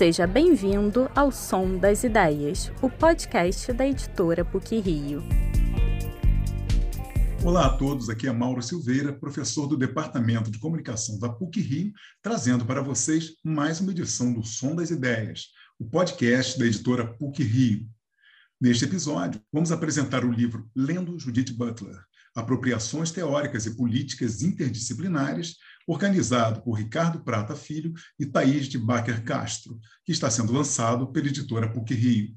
Seja 0.00 0.26
bem-vindo 0.26 1.10
ao 1.14 1.30
Som 1.30 1.76
das 1.76 2.04
Ideias, 2.04 2.72
o 2.80 2.88
podcast 2.88 3.70
da 3.70 3.86
editora 3.86 4.42
PUC 4.42 4.80
Rio. 4.80 5.22
Olá 7.44 7.66
a 7.66 7.76
todos, 7.76 8.08
aqui 8.08 8.26
é 8.26 8.32
Mauro 8.32 8.62
Silveira, 8.62 9.12
professor 9.12 9.66
do 9.66 9.76
Departamento 9.76 10.50
de 10.50 10.58
Comunicação 10.58 11.18
da 11.18 11.28
PUC 11.28 11.60
Rio, 11.60 11.92
trazendo 12.22 12.64
para 12.64 12.80
vocês 12.80 13.32
mais 13.44 13.78
uma 13.78 13.90
edição 13.90 14.32
do 14.32 14.42
Som 14.42 14.74
das 14.74 14.90
Ideias, 14.90 15.48
o 15.78 15.84
podcast 15.84 16.58
da 16.58 16.64
editora 16.64 17.06
PUC 17.06 17.42
Rio. 17.42 17.86
Neste 18.58 18.86
episódio, 18.86 19.38
vamos 19.52 19.70
apresentar 19.70 20.24
o 20.24 20.32
livro 20.32 20.66
Lendo 20.74 21.18
Judith 21.18 21.52
Butler, 21.52 22.00
Apropriações 22.34 23.10
Teóricas 23.10 23.66
e 23.66 23.76
Políticas 23.76 24.40
Interdisciplinares, 24.40 25.56
organizado 25.90 26.62
por 26.62 26.74
Ricardo 26.74 27.18
Prata 27.18 27.56
Filho 27.56 27.92
e 28.16 28.24
Thaís 28.24 28.68
de 28.68 28.78
Baker 28.78 29.24
Castro, 29.24 29.80
que 30.04 30.12
está 30.12 30.30
sendo 30.30 30.52
lançado 30.52 31.10
pela 31.10 31.26
editora 31.26 31.72
PUC 31.72 31.94
Rio. 31.94 32.36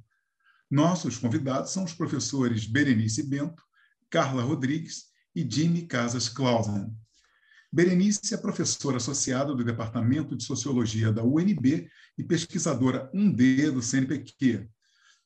Nossos 0.72 1.20
convidados 1.20 1.72
são 1.72 1.84
os 1.84 1.94
professores 1.94 2.66
Berenice 2.66 3.22
Bento, 3.22 3.62
Carla 4.10 4.42
Rodrigues 4.42 5.04
e 5.36 5.48
Jimmy 5.48 5.84
Casas 5.84 6.28
Clausen. 6.28 6.92
Berenice 7.72 8.34
é 8.34 8.38
professora 8.38 8.98
associada 8.98 9.54
do 9.54 9.64
Departamento 9.64 10.36
de 10.36 10.44
Sociologia 10.44 11.14
da 11.14 11.24
UNB 11.24 11.88
e 12.18 12.24
pesquisadora 12.24 13.12
1D 13.14 13.70
do 13.70 13.84
CNPq. 13.84 14.68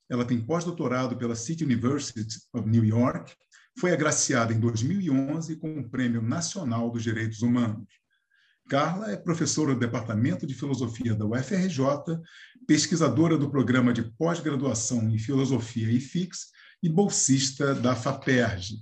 Ela 0.10 0.26
tem 0.26 0.40
pós-doutorado 0.42 1.16
pela 1.18 1.36
City 1.36 1.64
University 1.64 2.28
of 2.54 2.68
New 2.68 2.84
York, 2.84 3.34
foi 3.80 3.94
agraciada 3.94 4.54
em 4.54 4.60
2011 4.60 5.56
com 5.58 5.80
o 5.80 5.90
Prêmio 5.90 6.22
Nacional 6.22 6.92
dos 6.92 7.04
Direitos 7.04 7.42
Humanos. 7.42 7.88
Carla 8.68 9.12
é 9.12 9.16
professora 9.16 9.74
do 9.74 9.80
Departamento 9.80 10.46
de 10.46 10.54
Filosofia 10.54 11.16
da 11.16 11.26
UFRJ, 11.26 11.80
pesquisadora 12.68 13.38
do 13.38 13.50
Programa 13.50 13.94
de 13.94 14.04
Pós-Graduação 14.04 15.10
em 15.10 15.18
Filosofia 15.18 15.90
e 15.90 16.02
FIX 16.02 16.48
e 16.84 16.90
bolsista 16.90 17.74
da 17.74 17.96
FAPERJ. 17.96 18.76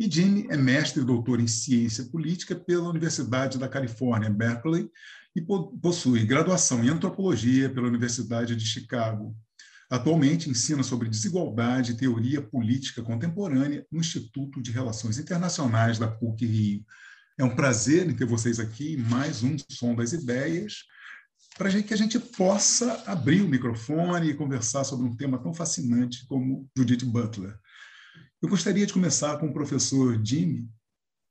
E 0.00 0.10
Jimmy 0.10 0.46
é 0.48 0.56
mestre 0.56 1.02
e 1.02 1.04
doutor 1.04 1.38
em 1.38 1.46
Ciência 1.46 2.04
Política 2.04 2.54
pela 2.54 2.88
Universidade 2.88 3.58
da 3.58 3.68
Califórnia, 3.68 4.30
Berkeley, 4.30 4.88
e 5.36 5.42
possui 5.42 6.24
graduação 6.24 6.82
em 6.82 6.88
Antropologia 6.88 7.68
pela 7.68 7.88
Universidade 7.88 8.56
de 8.56 8.64
Chicago. 8.64 9.36
Atualmente 9.90 10.48
ensina 10.48 10.82
sobre 10.82 11.10
desigualdade 11.10 11.92
e 11.92 11.96
teoria 11.96 12.40
política 12.40 13.02
contemporânea 13.02 13.86
no 13.92 14.00
Instituto 14.00 14.62
de 14.62 14.70
Relações 14.70 15.18
Internacionais 15.18 15.98
da 15.98 16.08
PUC 16.08 16.46
Rio. 16.46 16.84
É 17.36 17.42
um 17.42 17.56
prazer 17.56 18.14
ter 18.16 18.24
vocês 18.24 18.60
aqui, 18.60 18.96
mais 18.96 19.42
um 19.42 19.56
Som 19.68 19.96
das 19.96 20.12
Ideias, 20.12 20.84
para 21.58 21.68
que 21.82 21.92
a 21.92 21.96
gente 21.96 22.16
possa 22.16 23.02
abrir 23.06 23.42
o 23.42 23.48
microfone 23.48 24.30
e 24.30 24.34
conversar 24.34 24.84
sobre 24.84 25.04
um 25.04 25.16
tema 25.16 25.36
tão 25.36 25.52
fascinante 25.52 26.24
como 26.28 26.68
Judith 26.78 27.04
Butler. 27.04 27.58
Eu 28.40 28.48
gostaria 28.48 28.86
de 28.86 28.92
começar 28.92 29.36
com 29.38 29.46
o 29.46 29.52
professor 29.52 30.24
Jimmy 30.24 30.68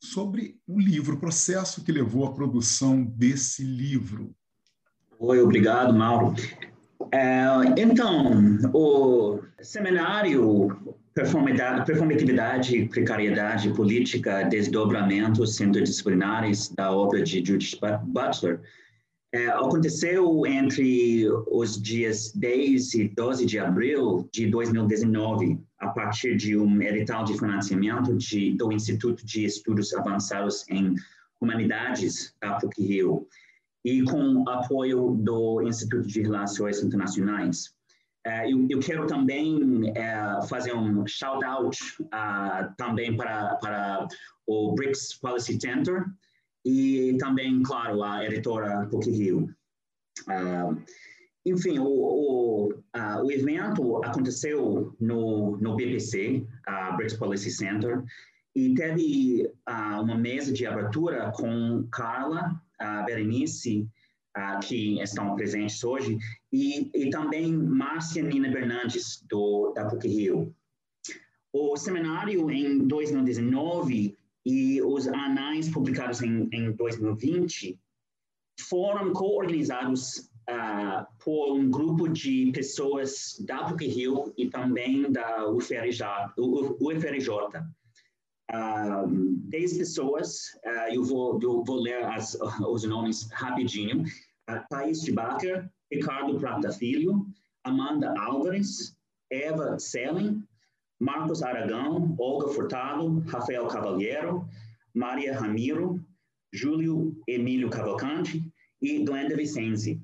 sobre 0.03 0.59
o 0.67 0.77
livro, 0.77 1.15
o 1.15 1.19
processo 1.21 1.81
que 1.85 1.91
levou 1.93 2.25
à 2.25 2.33
produção 2.33 3.01
desse 3.05 3.63
livro. 3.63 4.35
Oi, 5.17 5.39
obrigado, 5.39 5.93
Mauro. 5.93 6.35
É, 7.13 7.45
então, 7.77 8.57
o 8.73 9.39
seminário 9.61 10.97
Performatividade 11.15 12.87
Precariedade 12.87 13.69
Política, 13.73 14.43
Desdobramentos 14.43 15.61
Interdisciplinares 15.61 16.69
da 16.69 16.91
obra 16.91 17.21
de 17.21 17.45
Judith 17.45 17.79
Butler 18.03 18.59
é, 19.31 19.47
aconteceu 19.47 20.45
entre 20.45 21.27
os 21.47 21.81
dias 21.81 22.31
10 22.33 22.93
e 22.93 23.07
12 23.09 23.45
de 23.45 23.57
abril 23.57 24.29
de 24.31 24.47
2019, 24.47 25.59
a 25.79 25.89
partir 25.89 26.37
de 26.37 26.55
um 26.55 26.81
edital 26.81 27.23
de 27.23 27.37
financiamento 27.37 28.15
de, 28.15 28.55
do 28.55 28.71
Instituto 28.71 29.25
de 29.25 29.45
Estudos 29.45 29.91
Avançados 29.93 30.65
em 30.69 30.95
Humanidades 31.41 32.33
da 32.39 32.53
PUC-Rio 32.59 33.27
e 33.83 34.03
com 34.03 34.47
apoio 34.47 35.11
do 35.19 35.61
Instituto 35.63 36.07
de 36.07 36.21
Relações 36.21 36.81
Internacionais. 36.83 37.73
Uh, 38.25 38.49
eu, 38.49 38.67
eu, 38.69 38.79
quero 38.79 39.05
também 39.05 39.57
uh, 39.89 40.47
fazer 40.47 40.73
um 40.73 41.05
shout-out 41.05 41.77
uh, 42.03 42.73
também 42.77 43.17
para, 43.17 43.55
para 43.55 44.07
o 44.47 44.73
BRICS 44.73 45.15
Policy 45.15 45.59
Center 45.59 46.05
e 46.65 47.17
também, 47.19 47.61
claro, 47.63 48.01
a 48.01 48.23
editora 48.25 48.87
PUC 48.89 49.11
Rio. 49.11 49.53
enfim, 51.45 51.79
o, 51.79 51.85
o, 51.85 52.73
o, 53.25 53.31
evento 53.31 54.01
aconteceu 54.05 54.95
no, 55.01 55.57
no 55.57 55.75
BBC, 55.75 56.47
a 56.65 56.91
BRICS 56.93 57.17
Policy 57.17 57.51
Center, 57.51 58.01
e 58.55 58.73
teve 58.73 59.51
uma 59.67 60.15
mesa 60.15 60.53
de 60.53 60.65
abertura 60.65 61.29
com 61.35 61.85
Carla, 61.91 62.61
a 62.79 63.01
Berenice, 63.01 63.85
uh, 64.37 64.59
que 64.65 65.01
estão 65.01 65.35
presentes 65.35 65.83
hoje, 65.83 66.17
e, 66.51 66.89
e 66.93 67.09
também 67.09 67.51
Márcia 67.51 68.23
Nina 68.23 68.49
Bernardes, 68.49 69.23
do, 69.29 69.71
da 69.73 69.85
PUC-Rio. 69.85 70.53
O 71.51 71.77
seminário 71.77 72.49
em 72.49 72.79
2019 72.79 74.17
e 74.45 74.81
os 74.81 75.07
anais 75.07 75.69
publicados 75.69 76.21
em, 76.21 76.49
em 76.51 76.71
2020 76.71 77.79
foram 78.59 79.13
co-organizados 79.13 80.29
uh, 80.49 81.05
por 81.23 81.53
um 81.53 81.69
grupo 81.69 82.07
de 82.07 82.51
pessoas 82.51 83.37
da 83.45 83.65
PUC-Rio 83.65 84.33
e 84.37 84.49
também 84.49 85.11
da 85.11 85.49
UFRJ. 85.49 86.33
UFRJ 86.37 87.29
uh, 88.51 89.07
10 89.07 89.77
pessoas, 89.77 90.53
uh, 90.65 90.93
eu, 90.93 91.03
vou, 91.03 91.39
eu 91.41 91.63
vou 91.63 91.77
ler 91.77 92.03
as, 92.03 92.37
os 92.67 92.83
nomes 92.83 93.29
rapidinho. 93.31 94.03
Uh, 94.49 94.91
de 94.91 95.11
Bacher, 95.13 95.71
Ricardo 95.91 96.37
Prata 96.37 96.71
Filho, 96.71 97.25
Amanda 97.63 98.13
Álvares, 98.19 98.95
Eva 99.31 99.79
Selen, 99.79 100.43
Marcos 100.99 101.41
Aragão, 101.41 102.15
Olga 102.19 102.49
Furtado, 102.49 103.19
Rafael 103.27 103.67
Cavalheiro, 103.67 104.45
Maria 104.93 105.39
Ramiro, 105.39 106.03
Júlio 106.51 107.15
Emílio 107.27 107.69
Cavalcante 107.69 108.43
e 108.81 109.03
Glenda 109.03 109.35
Vicenzi. 109.35 110.01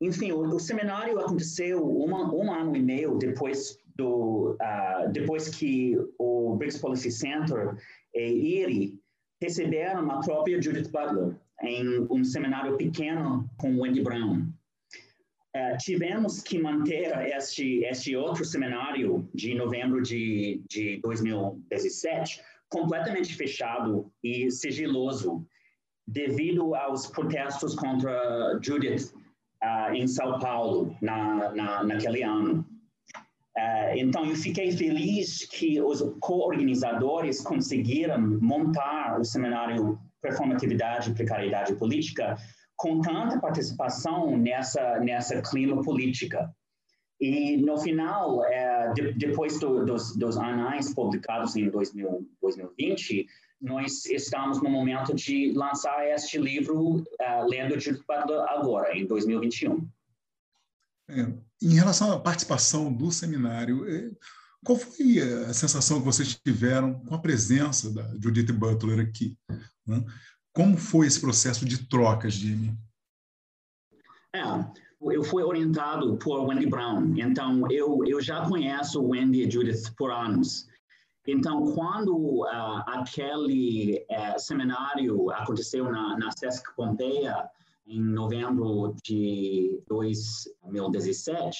Enfim, 0.00 0.32
o, 0.32 0.40
o 0.40 0.60
seminário 0.60 1.18
aconteceu 1.18 1.84
uma, 1.84 2.32
um 2.32 2.52
ano 2.52 2.76
e 2.76 2.82
meio 2.82 3.18
depois 3.18 3.78
do, 3.98 4.56
uh, 4.62 5.10
depois 5.12 5.48
que 5.48 5.96
o 6.18 6.56
BRICS 6.56 6.78
Policy 6.78 7.10
Center 7.10 7.76
e 8.14 8.60
IRI 8.60 8.98
receberam 9.42 10.10
a 10.10 10.20
própria 10.20 10.62
Judith 10.62 10.90
Butler 10.90 11.36
em 11.62 12.06
um 12.10 12.24
seminário 12.24 12.76
pequeno 12.76 13.50
com 13.58 13.80
Wendy 13.80 14.02
Brown. 14.02 14.46
Uh, 15.56 15.76
tivemos 15.78 16.40
que 16.42 16.58
manter 16.58 17.10
este, 17.34 17.84
este 17.84 18.14
outro 18.14 18.44
seminário 18.44 19.28
de 19.34 19.54
novembro 19.54 20.00
de, 20.02 20.62
de 20.68 21.00
2017 21.02 22.40
completamente 22.68 23.34
fechado 23.34 24.12
e 24.22 24.50
sigiloso 24.50 25.44
devido 26.06 26.74
aos 26.74 27.06
protestos 27.06 27.74
contra 27.74 28.58
Judith 28.62 29.12
uh, 29.62 29.92
em 29.92 30.06
São 30.06 30.38
Paulo 30.38 30.96
na, 31.00 31.52
na, 31.54 31.82
naquele 31.82 32.22
ano. 32.22 32.64
Uh, 33.58 33.96
então, 33.96 34.24
eu 34.24 34.36
fiquei 34.36 34.70
feliz 34.70 35.44
que 35.46 35.80
os 35.82 36.00
co-organizadores 36.20 37.40
conseguiram 37.40 38.20
montar 38.40 39.18
o 39.18 39.24
seminário 39.24 39.98
Performatividade 40.20 41.10
e 41.10 41.14
Precariedade 41.14 41.74
Política 41.74 42.36
com 42.76 43.00
tanta 43.00 43.40
participação 43.40 44.36
nessa, 44.36 45.00
nessa 45.00 45.42
clima 45.42 45.82
política. 45.82 46.48
E, 47.20 47.56
no 47.56 47.76
final, 47.78 48.38
uh, 48.38 48.94
de, 48.94 49.12
depois 49.14 49.58
do, 49.58 49.84
dos, 49.84 50.16
dos 50.16 50.36
anais 50.36 50.94
publicados 50.94 51.56
em 51.56 51.68
2000, 51.68 52.28
2020, 52.40 53.26
nós 53.60 54.06
estamos 54.06 54.62
no 54.62 54.70
momento 54.70 55.12
de 55.12 55.52
lançar 55.52 56.06
este 56.06 56.38
livro, 56.38 56.98
uh, 56.98 57.48
Lendo 57.48 57.80
Judith 57.80 58.04
Butler, 58.06 58.40
agora, 58.50 58.96
em 58.96 59.04
2021. 59.04 59.88
É, 61.10 61.47
em 61.62 61.74
relação 61.74 62.12
à 62.12 62.20
participação 62.20 62.92
do 62.92 63.10
seminário, 63.10 63.88
é, 63.88 64.10
qual 64.64 64.78
foi 64.78 65.20
a 65.20 65.52
sensação 65.52 65.98
que 65.98 66.06
vocês 66.06 66.38
tiveram 66.44 67.00
com 67.04 67.14
a 67.14 67.20
presença 67.20 67.92
da 67.92 68.02
Judith 68.20 68.52
Butler 68.52 69.00
aqui? 69.00 69.36
Né? 69.86 70.04
Como 70.52 70.76
foi 70.76 71.06
esse 71.06 71.20
processo 71.20 71.64
de 71.64 71.88
trocas, 71.88 72.34
Jimmy? 72.34 72.76
É, 74.34 74.42
eu 75.00 75.22
fui 75.22 75.42
orientado 75.42 76.16
por 76.18 76.44
Wendy 76.46 76.66
Brown, 76.66 77.16
então 77.16 77.70
eu, 77.70 78.04
eu 78.04 78.20
já 78.20 78.46
conheço 78.46 79.02
Wendy 79.02 79.46
e 79.46 79.50
Judith 79.50 79.94
por 79.96 80.10
anos. 80.10 80.66
Então, 81.26 81.72
quando 81.74 82.16
uh, 82.16 82.82
aquele 82.86 84.04
uh, 84.10 84.38
seminário 84.38 85.30
aconteceu 85.30 85.84
na, 85.90 86.16
na 86.16 86.30
Sesc 86.32 86.74
Pompeia, 86.74 87.48
em 87.88 88.00
novembro 88.00 88.94
de 89.02 89.82
2017, 89.88 91.58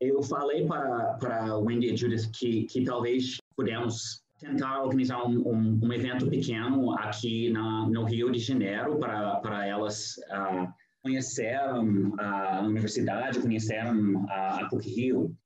eu 0.00 0.22
falei 0.22 0.66
para, 0.66 1.14
para 1.14 1.56
Wendy 1.58 1.92
e 1.92 1.96
Judith 1.96 2.30
que, 2.32 2.64
que 2.64 2.84
talvez 2.84 3.38
pudemos 3.56 4.22
tentar 4.38 4.82
organizar 4.82 5.24
um, 5.24 5.48
um, 5.48 5.80
um 5.82 5.92
evento 5.92 6.28
pequeno 6.28 6.92
aqui 6.98 7.50
na, 7.50 7.88
no 7.88 8.04
Rio 8.04 8.30
de 8.30 8.40
Janeiro 8.40 8.98
para, 8.98 9.36
para 9.36 9.66
elas 9.66 10.16
uh, 10.30 10.68
conheceram 11.02 12.12
a 12.18 12.60
universidade, 12.62 13.40
conheceram 13.40 14.26
a, 14.28 14.60
a 14.60 14.68
PUC 14.68 14.90
Rio. 14.90 15.36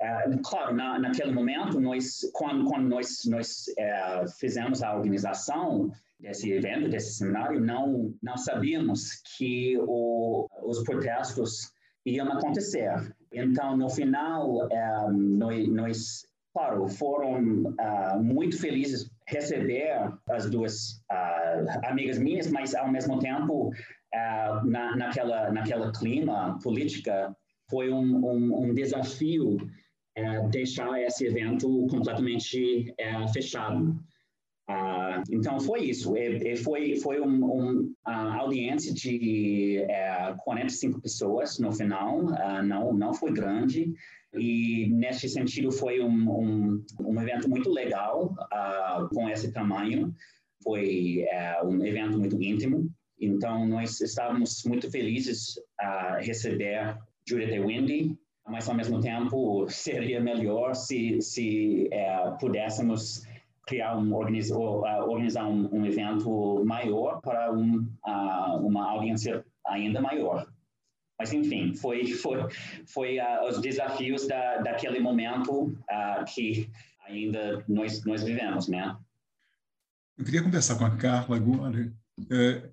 Uh, 0.00 0.38
claro, 0.44 0.74
na, 0.74 0.98
naquele 0.98 1.32
momento, 1.32 1.80
nós, 1.80 2.20
quando, 2.32 2.64
quando 2.64 2.88
nós, 2.88 3.22
nós 3.26 3.66
uh, 3.78 4.28
fizemos 4.38 4.82
a 4.82 4.94
organização 4.94 5.90
desse 6.24 6.50
evento, 6.50 6.88
desse 6.88 7.18
seminário, 7.18 7.60
não, 7.60 8.14
não 8.22 8.36
sabíamos 8.36 9.22
que 9.36 9.76
o, 9.78 10.48
os 10.62 10.82
protestos 10.82 11.70
iam 12.06 12.32
acontecer. 12.32 13.14
Então, 13.32 13.76
no 13.76 13.90
final, 13.90 14.66
um, 14.72 15.12
nós, 15.12 15.68
nós 15.68 16.26
claro, 16.54 16.88
foram 16.88 17.62
uh, 17.62 18.22
muito 18.22 18.58
felizes 18.58 19.10
receber 19.28 20.10
as 20.30 20.48
duas 20.48 21.02
uh, 21.12 21.86
amigas 21.88 22.18
minhas, 22.18 22.50
mas 22.50 22.74
ao 22.74 22.90
mesmo 22.90 23.18
tempo, 23.18 23.68
uh, 23.68 24.66
na, 24.66 24.96
naquela, 24.96 25.52
naquela 25.52 25.92
clima 25.92 26.58
política, 26.62 27.36
foi 27.68 27.92
um, 27.92 28.24
um, 28.24 28.62
um 28.62 28.74
desafio 28.74 29.56
deixar 30.50 31.00
esse 31.02 31.26
evento 31.26 31.88
completamente 31.90 32.94
fechado. 33.32 33.98
Uh, 34.68 35.20
então 35.30 35.60
foi 35.60 35.84
isso. 35.84 36.16
E, 36.16 36.52
e 36.52 36.56
foi 36.56 36.96
foi 36.96 37.20
um, 37.20 37.44
um, 37.44 37.94
uma 38.06 38.36
audiência 38.36 38.94
de 38.94 39.84
uh, 39.84 40.36
45 40.42 41.00
pessoas 41.02 41.58
no 41.58 41.70
final. 41.72 42.24
Uh, 42.24 42.62
não 42.64 42.92
não 42.94 43.12
foi 43.12 43.32
grande 43.32 43.92
e 44.32 44.88
nesse 44.90 45.28
sentido 45.28 45.70
foi 45.70 46.00
um, 46.00 46.30
um, 46.30 46.84
um 47.00 47.20
evento 47.20 47.48
muito 47.48 47.70
legal 47.70 48.34
uh, 48.52 49.08
com 49.10 49.28
esse 49.28 49.52
tamanho. 49.52 50.14
Foi 50.62 51.26
um 51.64 51.84
evento 51.84 52.18
muito 52.18 52.42
íntimo. 52.42 52.90
Então 53.20 53.66
nós 53.66 54.00
estávamos 54.00 54.64
muito 54.64 54.90
felizes 54.90 55.54
a 55.78 56.18
receber 56.20 56.96
Judith 57.28 57.58
Wendy, 57.58 58.18
mas 58.48 58.66
ao 58.66 58.74
mesmo 58.74 58.98
tempo 58.98 59.66
seria 59.68 60.20
melhor 60.20 60.74
se 60.74 61.20
se 61.20 61.90
pudéssemos 62.40 63.26
criar 63.66 63.96
um 63.96 64.14
organizar, 64.14 64.56
organizar 64.56 65.46
um, 65.46 65.68
um, 65.74 65.86
evento 65.86 66.64
maior 66.64 67.20
para 67.20 67.52
um, 67.52 67.88
uma 68.62 68.90
audiência 68.90 69.44
ainda 69.66 70.00
maior. 70.00 70.46
Mas, 71.18 71.32
enfim, 71.32 71.74
foi, 71.74 72.06
foi, 72.08 72.38
foi 72.86 73.18
uh, 73.18 73.48
os 73.48 73.60
desafios 73.60 74.26
da, 74.26 74.58
daquele 74.58 74.98
momento 74.98 75.66
uh, 75.66 76.24
que 76.26 76.68
ainda 77.06 77.64
nós, 77.68 78.04
nós 78.04 78.24
vivemos, 78.24 78.68
né? 78.68 78.96
Eu 80.18 80.24
queria 80.24 80.42
conversar 80.42 80.76
com 80.76 80.84
a 80.84 80.96
Carla 80.96 81.36
agora. 81.36 81.92
É, 82.30 82.70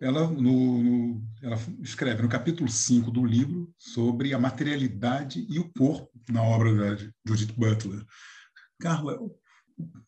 ela, 0.00 0.28
no, 0.28 0.82
no, 0.82 1.22
ela 1.42 1.56
escreve 1.80 2.22
no 2.22 2.28
capítulo 2.28 2.68
5 2.68 3.10
do 3.10 3.24
livro 3.24 3.72
sobre 3.78 4.34
a 4.34 4.38
materialidade 4.38 5.46
e 5.48 5.58
o 5.58 5.70
corpo 5.76 6.10
na 6.28 6.42
obra 6.42 6.74
da 6.74 6.96
Judith 7.24 7.54
Butler. 7.56 8.04
Carla, 8.80 9.18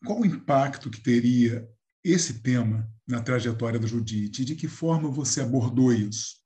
qual 0.05 0.21
o 0.21 0.25
impacto 0.25 0.89
que 0.89 1.01
teria 1.01 1.67
esse 2.03 2.41
tema 2.41 2.87
na 3.07 3.21
trajetória 3.21 3.79
da 3.79 3.87
Judith 3.87 4.39
e 4.39 4.45
de 4.45 4.55
que 4.55 4.67
forma 4.67 5.09
você 5.09 5.41
abordou 5.41 5.91
isso? 5.91 6.43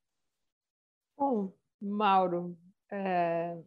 Bom, 1.16 1.52
Mauro, 1.80 2.58
é, 2.90 3.58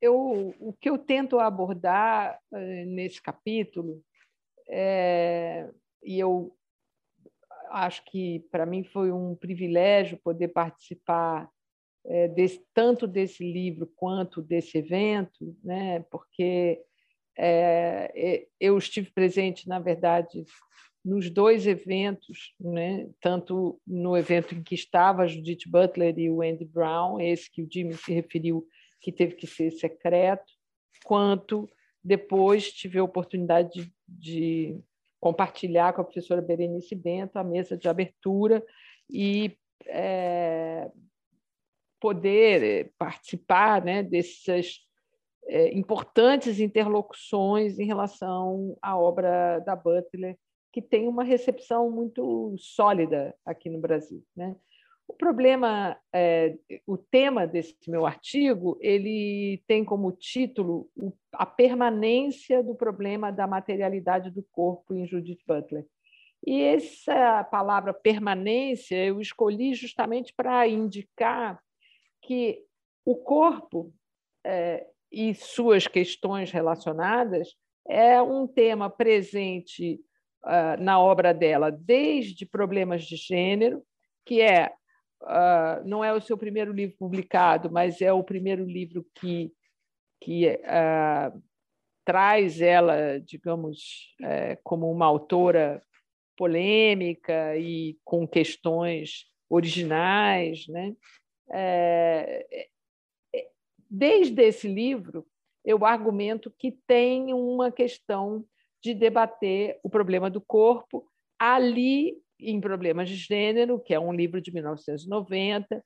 eu, 0.00 0.54
o 0.58 0.72
que 0.72 0.88
eu 0.88 0.98
tento 0.98 1.38
abordar 1.38 2.40
é, 2.52 2.84
nesse 2.86 3.20
capítulo, 3.20 4.02
é, 4.68 5.70
e 6.02 6.18
eu 6.18 6.56
acho 7.70 8.04
que 8.04 8.40
para 8.50 8.66
mim 8.66 8.84
foi 8.84 9.12
um 9.12 9.34
privilégio 9.34 10.18
poder 10.22 10.48
participar 10.48 11.50
é, 12.04 12.28
desse, 12.28 12.64
tanto 12.72 13.06
desse 13.06 13.44
livro 13.44 13.86
quanto 13.96 14.40
desse 14.40 14.78
evento, 14.78 15.56
né? 15.62 16.00
porque 16.10 16.82
é, 17.38 18.46
eu 18.60 18.76
estive 18.78 19.10
presente, 19.10 19.68
na 19.68 19.78
verdade, 19.78 20.44
nos 21.04 21.30
dois 21.30 21.66
eventos, 21.66 22.54
né? 22.58 23.08
tanto 23.20 23.80
no 23.86 24.16
evento 24.16 24.54
em 24.54 24.62
que 24.62 24.74
estava 24.74 25.22
a 25.22 25.26
Judith 25.26 25.68
Butler 25.68 26.18
e 26.18 26.30
o 26.30 26.42
Andy 26.42 26.64
Brown, 26.64 27.20
esse 27.20 27.50
que 27.50 27.62
o 27.62 27.68
Jimmy 27.70 27.94
se 27.94 28.12
referiu, 28.12 28.66
que 29.00 29.12
teve 29.12 29.34
que 29.34 29.46
ser 29.46 29.70
secreto, 29.70 30.52
quanto 31.04 31.68
depois 32.02 32.72
tive 32.72 32.98
a 32.98 33.04
oportunidade 33.04 33.70
de, 33.70 33.92
de 34.08 34.80
compartilhar 35.20 35.92
com 35.92 36.00
a 36.00 36.04
professora 36.04 36.42
Berenice 36.42 36.94
Bento 36.94 37.36
a 37.36 37.44
mesa 37.44 37.76
de 37.76 37.88
abertura 37.88 38.64
e 39.08 39.56
é, 39.86 40.90
poder 42.00 42.62
é, 42.62 42.90
participar 42.98 43.84
né, 43.84 44.02
dessas 44.02 44.85
é, 45.48 45.76
importantes 45.76 46.60
interlocuções 46.60 47.78
em 47.78 47.86
relação 47.86 48.76
à 48.82 48.98
obra 48.98 49.60
da 49.60 49.76
Butler 49.76 50.36
que 50.72 50.82
tem 50.82 51.08
uma 51.08 51.24
recepção 51.24 51.90
muito 51.90 52.54
sólida 52.58 53.34
aqui 53.46 53.70
no 53.70 53.80
Brasil. 53.80 54.22
Né? 54.36 54.54
O 55.08 55.14
problema, 55.14 55.96
é, 56.12 56.58
o 56.86 56.98
tema 56.98 57.46
desse 57.46 57.74
meu 57.88 58.04
artigo, 58.04 58.76
ele 58.80 59.62
tem 59.66 59.84
como 59.84 60.12
título 60.12 60.90
a 61.32 61.46
permanência 61.46 62.62
do 62.62 62.74
problema 62.74 63.30
da 63.30 63.46
materialidade 63.46 64.30
do 64.30 64.42
corpo 64.52 64.94
em 64.94 65.06
Judith 65.06 65.40
Butler. 65.46 65.86
E 66.46 66.60
essa 66.60 67.42
palavra 67.44 67.94
permanência 67.94 69.02
eu 69.02 69.20
escolhi 69.20 69.74
justamente 69.74 70.34
para 70.36 70.68
indicar 70.68 71.58
que 72.20 72.62
o 73.04 73.16
corpo 73.16 73.94
é, 74.44 74.86
e 75.10 75.34
suas 75.34 75.86
questões 75.86 76.50
relacionadas 76.50 77.54
é 77.88 78.20
um 78.20 78.46
tema 78.46 78.90
presente 78.90 80.00
uh, 80.44 80.82
na 80.82 81.00
obra 81.00 81.32
dela, 81.32 81.70
desde 81.70 82.44
problemas 82.44 83.04
de 83.04 83.16
gênero, 83.16 83.82
que 84.24 84.40
é 84.40 84.72
uh, 85.22 85.86
não 85.86 86.04
é 86.04 86.12
o 86.12 86.20
seu 86.20 86.36
primeiro 86.36 86.72
livro 86.72 86.96
publicado, 86.98 87.70
mas 87.70 88.00
é 88.00 88.12
o 88.12 88.24
primeiro 88.24 88.64
livro 88.64 89.06
que, 89.14 89.52
que 90.20 90.48
uh, 90.48 91.42
traz 92.04 92.60
ela, 92.60 93.18
digamos, 93.18 94.14
eh, 94.22 94.56
como 94.62 94.88
uma 94.88 95.06
autora 95.06 95.82
polêmica 96.36 97.56
e 97.56 97.98
com 98.04 98.28
questões 98.28 99.26
originais, 99.50 100.68
né? 100.68 100.94
É, 101.50 102.68
desde 103.88 104.42
esse 104.42 104.68
livro, 104.68 105.26
eu 105.64 105.84
argumento 105.84 106.50
que 106.58 106.72
tem 106.86 107.32
uma 107.32 107.72
questão 107.72 108.44
de 108.82 108.94
debater 108.94 109.80
o 109.82 109.90
problema 109.90 110.30
do 110.30 110.40
corpo 110.40 111.10
ali 111.38 112.16
em 112.38 112.60
Problemas 112.60 113.08
de 113.08 113.16
Gênero, 113.16 113.80
que 113.80 113.94
é 113.94 113.98
um 113.98 114.12
livro 114.12 114.40
de 114.40 114.52
1990, 114.52 115.84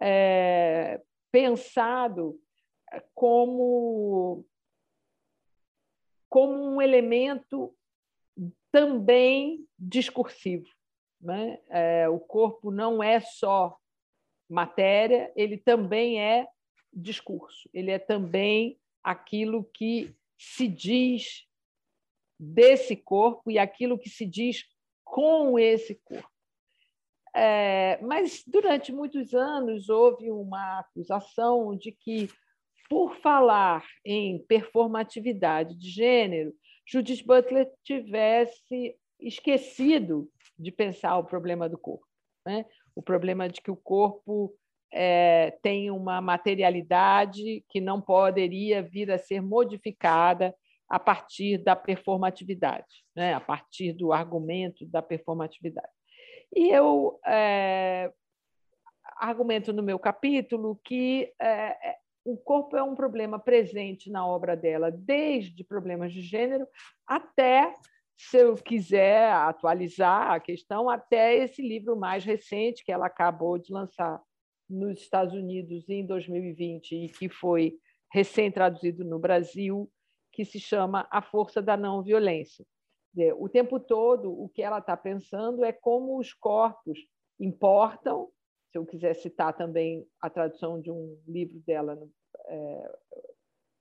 é, 0.00 1.00
pensado 1.30 2.38
como, 3.14 4.44
como 6.28 6.52
um 6.52 6.82
elemento 6.82 7.74
também 8.70 9.66
discursivo. 9.78 10.68
Né? 11.20 11.58
É, 11.70 12.08
o 12.08 12.18
corpo 12.18 12.70
não 12.70 13.02
é 13.02 13.20
só 13.20 13.76
matéria, 14.48 15.32
ele 15.36 15.56
também 15.56 16.20
é 16.20 16.46
discurso, 16.92 17.68
ele 17.72 17.90
é 17.90 17.98
também 17.98 18.78
aquilo 19.02 19.64
que 19.64 20.14
se 20.38 20.68
diz 20.68 21.46
desse 22.38 22.96
corpo 22.96 23.50
e 23.50 23.58
aquilo 23.58 23.98
que 23.98 24.10
se 24.10 24.26
diz 24.26 24.64
com 25.04 25.58
esse 25.58 25.94
corpo. 26.04 26.28
É, 27.34 27.98
mas 28.02 28.42
durante 28.46 28.92
muitos 28.92 29.32
anos 29.32 29.88
houve 29.88 30.30
uma 30.30 30.80
acusação 30.80 31.74
de 31.76 31.92
que, 31.92 32.28
por 32.90 33.16
falar 33.16 33.86
em 34.04 34.38
performatividade 34.44 35.74
de 35.78 35.88
gênero, 35.88 36.52
Judith 36.86 37.24
Butler 37.24 37.70
tivesse 37.82 38.96
esquecido 39.18 40.30
de 40.58 40.70
pensar 40.70 41.16
o 41.16 41.24
problema 41.24 41.68
do 41.68 41.78
corpo, 41.78 42.06
né? 42.44 42.66
o 42.94 43.02
problema 43.02 43.48
de 43.48 43.60
que 43.60 43.70
o 43.70 43.76
corpo 43.76 44.54
é, 44.92 45.56
tem 45.62 45.90
uma 45.90 46.20
materialidade 46.20 47.64
que 47.68 47.80
não 47.80 48.00
poderia 48.00 48.82
vir 48.82 49.10
a 49.10 49.18
ser 49.18 49.40
modificada 49.40 50.54
a 50.88 50.98
partir 50.98 51.56
da 51.56 51.74
performatividade, 51.74 53.02
né? 53.16 53.32
a 53.32 53.40
partir 53.40 53.94
do 53.94 54.12
argumento 54.12 54.84
da 54.86 55.00
performatividade. 55.00 55.88
E 56.54 56.68
eu 56.68 57.18
é, 57.26 58.12
argumento 59.16 59.72
no 59.72 59.82
meu 59.82 59.98
capítulo 59.98 60.78
que 60.84 61.32
é, 61.40 61.96
o 62.24 62.36
corpo 62.36 62.76
é 62.76 62.82
um 62.82 62.94
problema 62.94 63.38
presente 63.38 64.10
na 64.10 64.26
obra 64.26 64.54
dela, 64.54 64.90
desde 64.90 65.64
problemas 65.64 66.12
de 66.12 66.20
gênero 66.20 66.66
até, 67.06 67.74
se 68.16 68.36
eu 68.36 68.54
quiser 68.54 69.32
atualizar 69.32 70.30
a 70.30 70.38
questão, 70.38 70.90
até 70.90 71.34
esse 71.36 71.62
livro 71.62 71.96
mais 71.96 72.22
recente 72.22 72.84
que 72.84 72.92
ela 72.92 73.06
acabou 73.06 73.58
de 73.58 73.72
lançar 73.72 74.20
nos 74.72 75.00
Estados 75.00 75.34
Unidos 75.34 75.88
em 75.88 76.04
2020 76.06 76.92
e 76.96 77.08
que 77.08 77.28
foi 77.28 77.78
recém-traduzido 78.12 79.04
no 79.04 79.18
Brasil, 79.18 79.90
que 80.32 80.44
se 80.44 80.58
chama 80.58 81.06
A 81.10 81.22
Força 81.22 81.60
da 81.62 81.76
Não 81.76 82.02
Violência. 82.02 82.64
O 83.36 83.48
tempo 83.48 83.78
todo, 83.78 84.32
o 84.32 84.48
que 84.48 84.62
ela 84.62 84.78
está 84.78 84.96
pensando 84.96 85.64
é 85.64 85.72
como 85.72 86.18
os 86.18 86.32
corpos 86.32 86.98
importam 87.38 88.30
se 88.72 88.78
eu 88.78 88.86
quiser 88.86 89.14
citar 89.14 89.54
também 89.54 90.06
a 90.18 90.30
tradução 90.30 90.80
de 90.80 90.90
um 90.90 91.20
livro 91.28 91.60
dela 91.66 91.94
no, 91.94 92.10
é, 92.46 92.98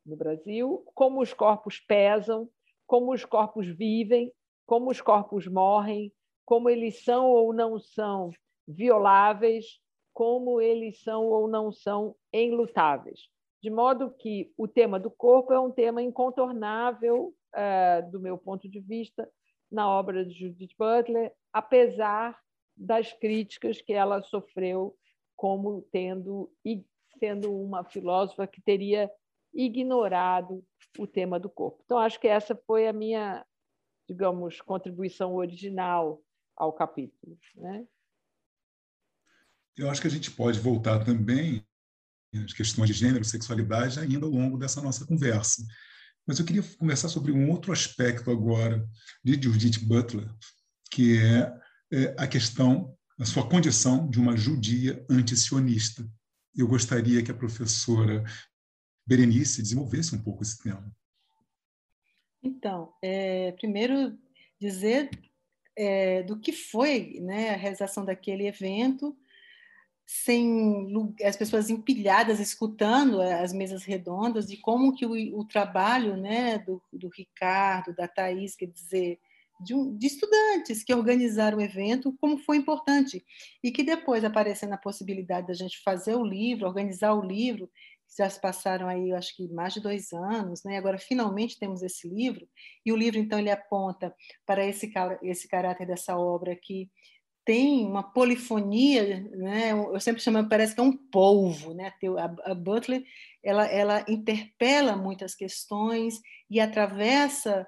no 0.05 0.17
Brasil, 0.17 0.83
como 0.93 1.21
os 1.21 1.33
corpos 1.33 1.79
pesam, 1.79 2.49
como 2.85 3.13
os 3.13 3.23
corpos 3.23 3.67
vivem, 3.67 4.33
como 4.65 4.91
os 4.91 4.99
corpos 4.99 5.47
morrem, 5.47 6.11
como 6.45 6.69
eles 6.69 7.05
são 7.05 7.29
ou 7.29 7.53
não 7.53 7.79
são 7.79 8.31
violáveis, 8.67 9.79
como 10.13 10.59
eles 10.61 11.01
são 11.01 11.25
ou 11.25 11.47
não 11.47 11.71
são 11.71 12.15
enlutáveis. 12.33 13.29
De 13.61 13.69
modo 13.69 14.11
que 14.11 14.51
o 14.57 14.67
tema 14.67 14.99
do 14.99 15.11
corpo 15.11 15.53
é 15.53 15.59
um 15.59 15.71
tema 15.71 16.01
incontornável, 16.01 17.33
é, 17.53 18.01
do 18.01 18.19
meu 18.19 18.37
ponto 18.37 18.67
de 18.67 18.79
vista, 18.79 19.29
na 19.71 19.89
obra 19.89 20.25
de 20.25 20.33
Judith 20.33 20.75
Butler, 20.77 21.33
apesar 21.53 22.37
das 22.75 23.13
críticas 23.13 23.81
que 23.81 23.93
ela 23.93 24.21
sofreu 24.23 24.95
como 25.35 25.83
tendo 25.91 26.51
e 26.65 26.83
sendo 27.19 27.55
uma 27.55 27.83
filósofa 27.83 28.47
que 28.47 28.61
teria 28.61 29.11
ignorado 29.53 30.63
o 30.97 31.05
tema 31.05 31.39
do 31.39 31.49
corpo. 31.49 31.81
Então 31.85 31.97
acho 31.97 32.19
que 32.19 32.27
essa 32.27 32.55
foi 32.65 32.87
a 32.87 32.93
minha, 32.93 33.45
digamos, 34.07 34.59
contribuição 34.61 35.35
original 35.35 36.21
ao 36.55 36.73
capítulo, 36.73 37.37
né? 37.55 37.85
Eu 39.77 39.89
acho 39.89 40.01
que 40.01 40.07
a 40.07 40.11
gente 40.11 40.31
pode 40.31 40.59
voltar 40.59 41.03
também 41.03 41.65
às 42.35 42.53
questões 42.53 42.87
de 42.87 42.93
gênero, 42.93 43.25
sexualidade 43.25 43.99
ainda 43.99 44.25
ao 44.25 44.31
longo 44.31 44.57
dessa 44.57 44.81
nossa 44.81 45.05
conversa. 45.05 45.63
Mas 46.27 46.39
eu 46.39 46.45
queria 46.45 46.63
conversar 46.77 47.09
sobre 47.09 47.31
um 47.31 47.49
outro 47.49 47.71
aspecto 47.71 48.29
agora 48.31 48.87
de 49.23 49.33
Judith 49.41 49.85
Butler, 49.85 50.29
que 50.91 51.17
é 51.17 51.61
é, 51.93 52.15
a 52.17 52.25
questão, 52.25 52.97
a 53.19 53.25
sua 53.25 53.47
condição 53.47 54.09
de 54.09 54.17
uma 54.17 54.37
judia 54.37 55.05
antisionista. 55.09 56.07
Eu 56.55 56.67
gostaria 56.67 57.21
que 57.21 57.29
a 57.29 57.35
professora 57.35 58.23
Berenice 59.05 59.61
desenvolvesse 59.61 60.15
um 60.15 60.23
pouco 60.23 60.41
esse 60.41 60.57
tema. 60.63 60.89
Então, 62.41 62.93
é, 63.03 63.51
primeiro 63.53 64.17
dizer 64.59 65.09
é, 65.77 66.23
do 66.23 66.39
que 66.39 66.53
foi 66.53 67.19
né, 67.19 67.53
a 67.53 67.57
realização 67.57 68.05
daquele 68.05 68.47
evento, 68.47 69.17
sem 70.13 70.93
as 71.23 71.37
pessoas 71.37 71.69
empilhadas 71.69 72.41
escutando 72.41 73.21
as 73.21 73.53
mesas 73.53 73.85
redondas, 73.85 74.45
de 74.45 74.57
como 74.57 74.93
que 74.93 75.05
o, 75.05 75.39
o 75.39 75.45
trabalho 75.45 76.17
né, 76.17 76.59
do, 76.59 76.83
do 76.91 77.07
Ricardo, 77.07 77.95
da 77.95 78.09
Thais, 78.09 78.53
quer 78.53 78.65
dizer, 78.65 79.19
de, 79.61 79.73
um, 79.73 79.95
de, 79.95 80.07
estudantes 80.07 80.83
que 80.83 80.93
organizaram 80.93 81.59
o 81.59 81.61
evento, 81.61 82.13
como 82.19 82.37
foi 82.37 82.57
importante. 82.57 83.25
E 83.63 83.71
que 83.71 83.83
depois, 83.83 84.25
aparecendo 84.25 84.73
a 84.73 84.77
possibilidade 84.77 85.47
da 85.47 85.53
gente 85.53 85.81
fazer 85.81 86.15
o 86.15 86.25
livro, 86.25 86.67
organizar 86.67 87.13
o 87.13 87.25
livro, 87.25 87.71
já 88.17 88.29
se 88.29 88.41
passaram 88.41 88.89
aí, 88.89 89.11
eu 89.11 89.15
acho 89.15 89.33
que 89.33 89.47
mais 89.47 89.73
de 89.73 89.79
dois 89.79 90.11
anos, 90.11 90.61
né? 90.65 90.77
agora 90.77 90.97
finalmente 90.97 91.57
temos 91.57 91.81
esse 91.81 92.09
livro, 92.09 92.45
e 92.85 92.91
o 92.91 92.97
livro, 92.97 93.17
então, 93.17 93.39
ele 93.39 93.49
aponta 93.49 94.13
para 94.45 94.65
esse, 94.65 94.91
esse 95.23 95.47
caráter 95.47 95.87
dessa 95.87 96.17
obra 96.17 96.53
que 96.53 96.89
tem 97.43 97.85
uma 97.85 98.03
polifonia, 98.03 99.27
né? 99.31 99.71
eu 99.71 99.99
sempre 99.99 100.21
chamo, 100.21 100.47
parece 100.47 100.75
que 100.75 100.79
é 100.79 100.83
um 100.83 100.95
polvo, 100.95 101.73
né? 101.73 101.91
a, 102.17 102.51
a 102.51 102.55
Butler, 102.55 103.03
ela, 103.43 103.65
ela 103.65 104.05
interpela 104.07 104.95
muitas 104.95 105.33
questões 105.33 106.19
e 106.49 106.59
atravessa 106.59 107.67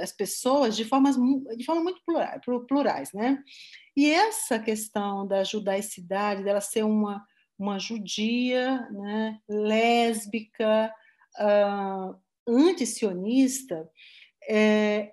as 0.00 0.12
pessoas 0.12 0.76
de, 0.76 0.84
formas, 0.84 1.16
de 1.56 1.64
forma 1.64 1.82
muito 1.82 2.00
plurais, 2.68 3.12
né? 3.12 3.42
E 3.96 4.10
essa 4.10 4.58
questão 4.58 5.26
da 5.26 5.42
judaicidade, 5.42 6.44
dela 6.44 6.60
ser 6.60 6.84
uma, 6.84 7.24
uma 7.58 7.78
judia, 7.78 8.88
né, 8.90 9.38
lésbica, 9.48 10.94
uh, 11.40 12.16
antisionista, 12.46 13.88
é, 14.48 15.12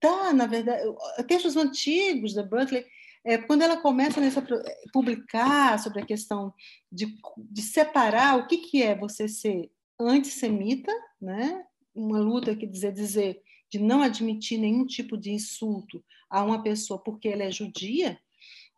tá, 0.00 0.32
na 0.32 0.46
verdade, 0.46 0.82
textos 1.26 1.56
antigos 1.56 2.34
da 2.34 2.42
Butler, 2.42 2.86
é, 3.24 3.38
quando 3.38 3.62
ela 3.62 3.76
começa 3.76 4.20
a 4.20 4.92
publicar 4.92 5.78
sobre 5.78 6.00
a 6.00 6.06
questão 6.06 6.54
de, 6.92 7.18
de 7.38 7.62
separar 7.62 8.38
o 8.38 8.46
que, 8.46 8.58
que 8.58 8.82
é 8.82 8.96
você 8.96 9.26
ser 9.26 9.70
antissemita, 9.98 10.92
né, 11.20 11.64
uma 11.94 12.20
luta 12.20 12.54
que 12.54 12.66
dizer 12.66 12.92
dizer 12.92 13.42
de 13.70 13.80
não 13.80 14.00
admitir 14.00 14.58
nenhum 14.58 14.86
tipo 14.86 15.16
de 15.16 15.32
insulto 15.32 16.04
a 16.30 16.44
uma 16.44 16.62
pessoa 16.62 17.02
porque 17.02 17.28
ela 17.28 17.42
é 17.42 17.50
judia, 17.50 18.18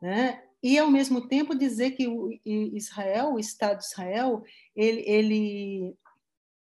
né? 0.01 0.43
E 0.63 0.79
ao 0.79 0.91
mesmo 0.91 1.29
tempo 1.29 1.55
dizer 1.55 1.93
que 1.93 2.09
o 2.09 2.31
Israel, 2.45 3.35
o 3.35 3.39
Estado 3.39 3.79
de 3.79 3.85
Israel, 3.85 4.43
ele 4.75 5.03
ele 5.07 5.95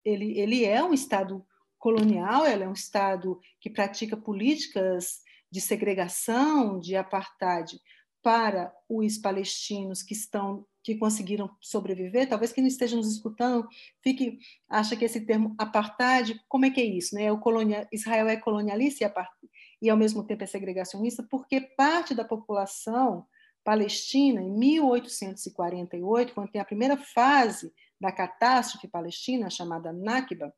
ele, 0.05 0.39
ele 0.39 0.65
é 0.65 0.83
um 0.83 0.95
Estado 0.95 1.45
colonial, 1.83 2.47
ele 2.47 2.63
é 2.63 2.69
um 2.69 2.73
Estado 2.73 3.41
que 3.61 3.69
pratica 3.69 4.17
políticas 4.17 5.19
de 5.51 5.61
segregação, 5.61 6.79
de 6.79 6.95
apartheid 6.95 7.77
para 8.23 8.73
os 8.89 9.19
palestinos 9.19 10.01
que 10.01 10.15
estão 10.15 10.65
que 10.85 10.97
conseguiram 10.97 11.49
sobreviver, 11.61 12.29
talvez 12.29 12.53
quem 12.53 12.63
não 12.63 12.69
esteja 12.69 12.97
nos 12.97 13.13
escutando 13.13 13.69
fique 14.03 14.39
acha 14.69 14.97
que 14.97 15.05
esse 15.05 15.21
termo 15.21 15.55
apartheid, 15.57 16.41
como 16.49 16.65
é 16.67 16.71
que 16.71 16.81
é 16.81 16.85
isso, 16.85 17.15
né? 17.15 17.31
O 17.31 17.39
colonial, 17.39 17.87
Israel 17.93 18.29
é 18.29 18.37
colonialista 18.37 19.05
e, 19.05 19.87
e 19.87 19.91
ao 19.91 19.97
mesmo 19.97 20.25
tempo 20.25 20.43
é 20.43 20.47
segregacionista, 20.47 21.25
porque 21.31 21.61
parte 21.61 22.15
da 22.15 22.25
população 22.25 23.25
palestina 23.63 24.41
em 24.41 24.51
1848, 24.51 26.35
quando 26.35 26.51
tem 26.51 26.61
a 26.61 26.65
primeira 26.65 26.97
fase 26.97 27.73
da 28.01 28.11
catástrofe 28.11 28.89
palestina 28.89 29.49
chamada 29.49 29.93
Nakba, 29.93 30.53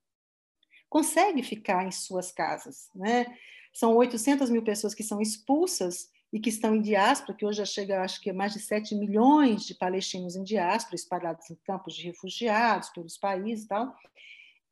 consegue 0.94 1.42
ficar 1.42 1.84
em 1.84 1.90
suas 1.90 2.30
casas, 2.30 2.88
né? 2.94 3.26
São 3.72 3.96
800 3.96 4.48
mil 4.48 4.62
pessoas 4.62 4.94
que 4.94 5.02
são 5.02 5.20
expulsas 5.20 6.08
e 6.32 6.38
que 6.38 6.48
estão 6.48 6.72
em 6.72 6.80
diáspora, 6.80 7.36
que 7.36 7.44
hoje 7.44 7.58
já 7.58 7.64
chega, 7.64 8.00
acho 8.00 8.20
que, 8.20 8.30
a 8.30 8.32
mais 8.32 8.52
de 8.52 8.60
7 8.60 8.94
milhões 8.94 9.66
de 9.66 9.74
palestinos 9.74 10.36
em 10.36 10.44
diáspora, 10.44 10.94
espalhados 10.94 11.50
em 11.50 11.56
campos 11.66 11.96
de 11.96 12.04
refugiados 12.04 12.90
pelos 12.90 13.18
países 13.18 13.64
e 13.64 13.68
tal, 13.68 13.92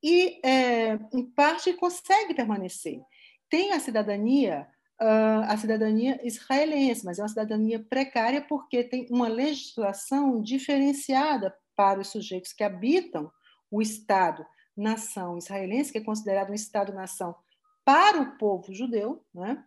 e, 0.01 0.41
é, 0.47 0.97
em 1.13 1.27
parte, 1.35 1.73
consegue 1.73 2.35
permanecer. 2.35 3.01
Tem 3.51 3.73
a 3.73 3.81
cidadania, 3.81 4.69
uh, 5.01 5.43
a 5.49 5.57
cidadania 5.57 6.25
israelense, 6.25 7.05
mas 7.05 7.19
é 7.19 7.23
uma 7.23 7.29
cidadania 7.29 7.81
precária 7.81 8.41
porque 8.41 8.85
tem 8.85 9.09
uma 9.11 9.27
legislação 9.27 10.41
diferenciada 10.41 11.53
para 11.75 11.99
os 11.99 12.13
sujeitos 12.13 12.53
que 12.53 12.63
habitam 12.63 13.29
o 13.73 13.83
Estado-nação 14.73 15.39
israelense, 15.39 15.93
que 15.93 15.99
é 15.99 16.05
considerado 16.05 16.51
um 16.51 16.55
Estado-nação 16.55 17.35
para 17.85 18.21
o 18.21 18.37
povo 18.37 18.73
judeu, 18.73 19.25
né? 19.35 19.63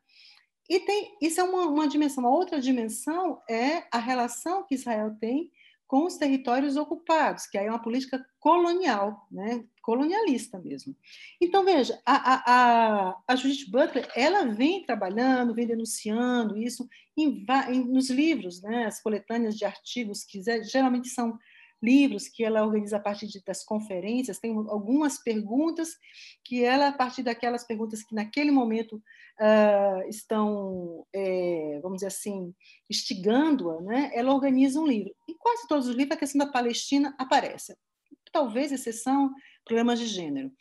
E 0.67 0.79
tem, 0.79 1.15
isso 1.21 1.39
é 1.39 1.43
uma, 1.43 1.67
uma 1.67 1.88
dimensão. 1.88 2.24
Uma 2.24 2.33
outra 2.33 2.59
dimensão 2.59 3.41
é 3.47 3.83
a 3.91 4.00
relação 4.00 4.65
que 4.65 4.74
Israel 4.74 5.15
tem 5.19 5.51
com 5.88 6.05
os 6.05 6.17
territórios 6.17 6.75
ocupados, 6.75 7.45
que 7.45 7.57
aí 7.57 7.67
é 7.67 7.69
uma 7.69 7.81
política 7.81 8.25
colonial, 8.39 9.27
né? 9.29 9.63
colonialista 9.83 10.57
mesmo. 10.57 10.95
Então, 11.39 11.63
veja, 11.63 12.01
a, 12.03 13.12
a, 13.12 13.17
a 13.27 13.35
Judith 13.35 13.69
Butler 13.69 14.12
ela 14.15 14.45
vem 14.45 14.83
trabalhando, 14.83 15.53
vem 15.53 15.67
denunciando 15.67 16.57
isso 16.57 16.89
em, 17.15 17.45
em, 17.69 17.83
nos 17.83 18.09
livros, 18.09 18.63
né? 18.63 18.85
as 18.88 19.00
coletâneas 19.00 19.55
de 19.55 19.63
artigos, 19.63 20.24
que 20.24 20.41
geralmente 20.63 21.09
são 21.09 21.38
livros 21.82 22.27
que 22.27 22.44
ela 22.44 22.65
organiza 22.65 22.98
a 22.98 23.00
partir 23.00 23.27
de, 23.27 23.41
das 23.44 23.63
conferências, 23.63 24.39
tem 24.39 24.55
algumas 24.55 25.22
perguntas 25.22 25.89
que 26.44 26.63
ela, 26.63 26.88
a 26.88 26.91
partir 26.91 27.24
daquelas 27.24 27.65
perguntas 27.65 28.03
que 28.03 28.15
naquele 28.15 28.51
momento 28.51 28.96
uh, 28.96 30.10
estão, 30.10 31.05
é, 31.13 31.79
vamos 31.82 31.98
dizer 31.98 32.08
assim, 32.08 32.53
instigando-a, 32.89 33.82
né, 33.82 34.12
ela 34.13 34.34
organiza 34.34 34.79
um 34.79 34.88
livro. 34.88 35.13
E 35.27 35.36
quase 35.36 35.67
todos 35.67 35.88
os 35.88 35.96
livros 35.96 36.15
a 36.15 36.20
questão 36.20 36.39
da 36.39 36.51
Palestina 36.51 37.15
aparece. 37.17 37.75
Talvez 38.32 38.72
exceção 38.72 39.32
problemas 39.63 40.00
de 40.00 40.08
gênero. 40.08 40.51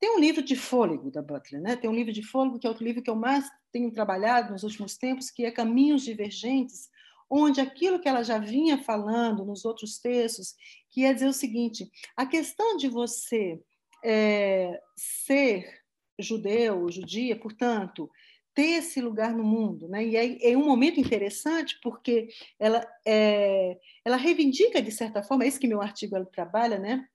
Tem 0.00 0.16
um 0.16 0.20
livro 0.20 0.42
de 0.42 0.54
fôlego 0.54 1.10
da 1.10 1.22
Butler, 1.22 1.62
né? 1.62 1.76
tem 1.76 1.88
um 1.88 1.94
livro 1.94 2.12
de 2.12 2.22
fôlego 2.22 2.58
que 2.58 2.66
é 2.66 2.70
outro 2.70 2.84
livro 2.84 3.02
que 3.02 3.08
eu 3.08 3.16
mais 3.16 3.48
tenho 3.72 3.90
trabalhado 3.90 4.52
nos 4.52 4.62
últimos 4.62 4.96
tempos, 4.96 5.30
que 5.30 5.44
é 5.44 5.50
Caminhos 5.50 6.02
Divergentes, 6.02 6.90
onde 7.30 7.60
aquilo 7.60 8.00
que 8.00 8.08
ela 8.08 8.22
já 8.22 8.38
vinha 8.38 8.78
falando 8.78 9.44
nos 9.44 9.64
outros 9.64 9.98
textos, 9.98 10.54
que 10.90 11.02
ia 11.02 11.14
dizer 11.14 11.26
o 11.26 11.32
seguinte: 11.32 11.90
a 12.16 12.26
questão 12.26 12.76
de 12.76 12.88
você 12.88 13.60
é, 14.04 14.80
ser 14.96 15.82
judeu, 16.18 16.90
judia, 16.90 17.36
portanto, 17.38 18.08
ter 18.54 18.78
esse 18.78 19.00
lugar 19.00 19.34
no 19.34 19.42
mundo, 19.42 19.88
né? 19.88 20.04
E 20.04 20.16
é, 20.16 20.52
é 20.52 20.56
um 20.56 20.64
momento 20.64 21.00
interessante 21.00 21.78
porque 21.82 22.28
ela 22.58 22.86
é, 23.04 23.78
ela 24.04 24.16
reivindica 24.16 24.80
de 24.80 24.92
certa 24.92 25.22
forma, 25.22 25.44
é 25.44 25.48
isso 25.48 25.58
que 25.58 25.66
meu 25.66 25.82
artigo 25.82 26.24
trabalha, 26.26 26.78
né? 26.78 27.08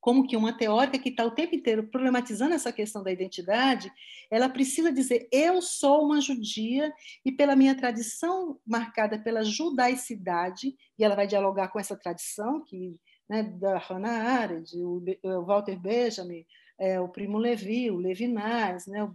Como 0.00 0.26
que 0.26 0.36
uma 0.36 0.52
teórica 0.52 0.98
que 0.98 1.08
está 1.08 1.24
o 1.24 1.30
tempo 1.30 1.54
inteiro 1.54 1.88
problematizando 1.88 2.54
essa 2.54 2.72
questão 2.72 3.02
da 3.02 3.12
identidade, 3.12 3.92
ela 4.30 4.48
precisa 4.48 4.92
dizer 4.92 5.28
eu 5.32 5.60
sou 5.60 6.04
uma 6.04 6.20
judia 6.20 6.92
e 7.24 7.32
pela 7.32 7.56
minha 7.56 7.74
tradição 7.74 8.58
marcada 8.66 9.18
pela 9.18 9.44
judaicidade 9.44 10.74
e 10.98 11.04
ela 11.04 11.16
vai 11.16 11.26
dialogar 11.26 11.68
com 11.68 11.80
essa 11.80 11.96
tradição 11.96 12.62
que 12.64 12.96
né, 13.28 13.42
da 13.42 13.78
Hannah 13.78 14.40
Arendt, 14.40 14.74
o 14.76 15.02
Walter 15.44 15.78
Benjamin, 15.78 16.46
é, 16.78 17.00
o 17.00 17.08
Primo 17.08 17.38
Levi, 17.38 17.90
o 17.90 17.98
Levinas, 17.98 18.86
né, 18.86 19.02
o 19.02 19.12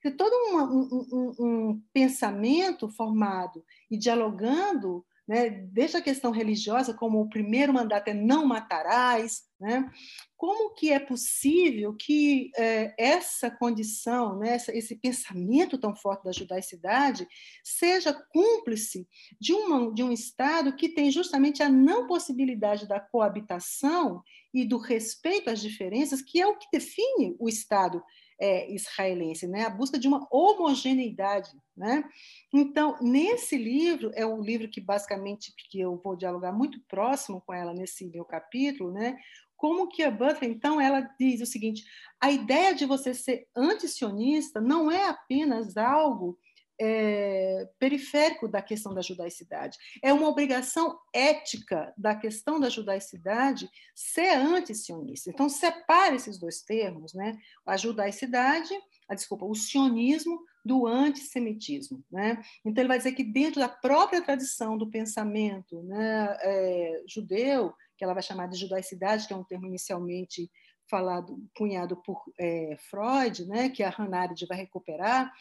que 0.00 0.10
todo 0.10 0.32
uma, 0.48 0.64
um, 0.64 1.06
um, 1.12 1.34
um, 1.38 1.82
pensamento 1.92 2.88
formado 2.88 3.62
e 3.90 3.98
dialogando, 3.98 5.04
né, 5.26 5.50
desde 5.50 5.96
a 5.96 6.02
questão 6.02 6.30
religiosa, 6.30 6.94
como 6.94 7.20
o 7.20 7.28
primeiro 7.28 7.72
mandato 7.72 8.08
é 8.08 8.14
não 8.14 8.46
matarás, 8.46 9.42
né, 9.58 9.90
como 10.36 10.74
que 10.74 10.92
é 10.92 11.00
possível 11.00 11.94
que 11.94 12.50
é, 12.56 12.94
essa 12.96 13.50
condição, 13.50 14.38
né, 14.38 14.56
esse 14.56 14.94
pensamento 14.96 15.78
tão 15.78 15.96
forte 15.96 16.24
da 16.24 16.32
judaicidade, 16.32 17.26
seja 17.64 18.12
cúmplice 18.12 19.08
de, 19.40 19.52
uma, 19.52 19.92
de 19.92 20.02
um 20.02 20.12
Estado 20.12 20.76
que 20.76 20.90
tem 20.90 21.10
justamente 21.10 21.62
a 21.62 21.68
não 21.68 22.06
possibilidade 22.06 22.86
da 22.86 23.00
coabitação 23.00 24.22
e 24.54 24.64
do 24.64 24.78
respeito 24.78 25.50
às 25.50 25.60
diferenças, 25.60 26.22
que 26.22 26.40
é 26.40 26.46
o 26.46 26.56
que 26.56 26.68
define 26.72 27.34
o 27.38 27.48
Estado 27.48 28.02
é, 28.40 28.72
israelense, 28.72 29.46
né? 29.46 29.64
a 29.64 29.70
busca 29.70 29.98
de 29.98 30.08
uma 30.08 30.26
homogeneidade. 30.30 31.50
Né? 31.76 32.04
Então, 32.52 32.96
nesse 33.00 33.56
livro, 33.56 34.10
é 34.14 34.26
um 34.26 34.40
livro 34.40 34.68
que 34.68 34.80
basicamente 34.80 35.52
que 35.70 35.80
eu 35.80 36.00
vou 36.02 36.16
dialogar 36.16 36.52
muito 36.52 36.80
próximo 36.88 37.42
com 37.46 37.52
ela 37.52 37.72
nesse 37.72 38.06
meu 38.06 38.24
capítulo, 38.24 38.92
né? 38.92 39.16
como 39.56 39.88
que 39.88 40.02
a 40.02 40.10
Butler, 40.10 40.50
então, 40.50 40.80
ela 40.80 41.00
diz 41.18 41.40
o 41.40 41.46
seguinte, 41.46 41.82
a 42.20 42.30
ideia 42.30 42.74
de 42.74 42.84
você 42.84 43.14
ser 43.14 43.48
antisionista 43.56 44.60
não 44.60 44.90
é 44.90 45.08
apenas 45.08 45.76
algo 45.76 46.38
é, 46.80 47.68
periférico 47.78 48.48
da 48.48 48.60
questão 48.60 48.94
da 48.94 49.00
judaicidade. 49.00 49.78
É 50.02 50.12
uma 50.12 50.28
obrigação 50.28 50.98
ética 51.12 51.92
da 51.96 52.14
questão 52.14 52.60
da 52.60 52.68
judaicidade 52.68 53.68
ser 53.94 54.36
anti-sionista. 54.36 55.30
Então, 55.30 55.48
separe 55.48 56.16
esses 56.16 56.38
dois 56.38 56.62
termos, 56.62 57.14
né? 57.14 57.38
a 57.64 57.76
judaicidade, 57.76 58.74
a, 59.08 59.14
desculpa, 59.14 59.46
o 59.46 59.54
sionismo 59.54 60.38
do 60.64 60.86
antissemitismo. 60.86 62.04
Né? 62.10 62.42
Então, 62.64 62.82
ele 62.82 62.88
vai 62.88 62.98
dizer 62.98 63.12
que 63.12 63.24
dentro 63.24 63.60
da 63.60 63.68
própria 63.68 64.22
tradição 64.22 64.76
do 64.76 64.90
pensamento 64.90 65.82
né, 65.82 66.36
é, 66.40 67.02
judeu, 67.08 67.72
que 67.96 68.04
ela 68.04 68.14
vai 68.14 68.22
chamar 68.22 68.48
de 68.48 68.58
judaicidade, 68.58 69.26
que 69.26 69.32
é 69.32 69.36
um 69.36 69.44
termo 69.44 69.66
inicialmente 69.66 70.50
falado, 70.88 71.36
cunhado 71.56 71.96
por 71.96 72.22
é, 72.38 72.76
Freud, 72.90 73.46
né, 73.46 73.68
que 73.68 73.82
a 73.82 73.90
Hannah 73.90 74.22
Arendt 74.22 74.46
vai 74.46 74.58
recuperar, 74.58 75.32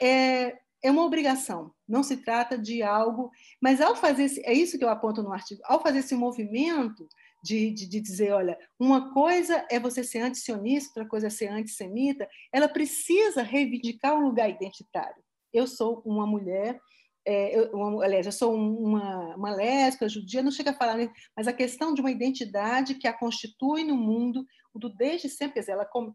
é, 0.00 0.58
é 0.82 0.90
uma 0.90 1.04
obrigação, 1.04 1.72
não 1.88 2.02
se 2.02 2.16
trata 2.18 2.56
de 2.56 2.82
algo. 2.82 3.30
Mas 3.60 3.80
ao 3.80 3.94
fazer, 3.94 4.24
esse, 4.24 4.40
é 4.46 4.52
isso 4.52 4.78
que 4.78 4.84
eu 4.84 4.88
aponto 4.88 5.22
no 5.22 5.32
artigo, 5.32 5.60
ao 5.64 5.82
fazer 5.82 5.98
esse 5.98 6.14
movimento 6.14 7.06
de, 7.42 7.70
de, 7.70 7.86
de 7.86 8.00
dizer, 8.00 8.32
olha, 8.32 8.58
uma 8.78 9.12
coisa 9.12 9.66
é 9.70 9.78
você 9.78 10.02
ser 10.04 10.20
antisionista, 10.20 10.90
outra 10.90 11.08
coisa 11.08 11.26
é 11.28 11.30
ser 11.30 11.48
antissemita, 11.48 12.28
ela 12.52 12.68
precisa 12.68 13.42
reivindicar 13.42 14.14
um 14.14 14.24
lugar 14.24 14.48
identitário. 14.48 15.22
Eu 15.52 15.66
sou 15.66 16.02
uma 16.04 16.26
mulher 16.26 16.80
é, 17.26 17.56
eu, 17.56 17.70
uma, 17.72 18.04
aliás, 18.04 18.26
eu 18.26 18.32
sou 18.32 18.54
uma, 18.54 19.36
uma 19.36 19.54
lésbica, 19.54 20.08
judia, 20.08 20.42
não 20.42 20.50
chega 20.50 20.70
a 20.70 20.74
falar, 20.74 20.96
mas 21.36 21.46
a 21.46 21.52
questão 21.52 21.92
de 21.92 22.00
uma 22.00 22.10
identidade 22.10 22.94
que 22.94 23.06
a 23.06 23.12
constitui 23.12 23.84
no 23.84 23.96
mundo, 23.96 24.46
do 24.74 24.88
desde 24.88 25.28
sempre, 25.28 25.54
quer 25.54 25.60
dizer, 25.60 25.72
ela, 25.72 25.84
como, 25.84 26.14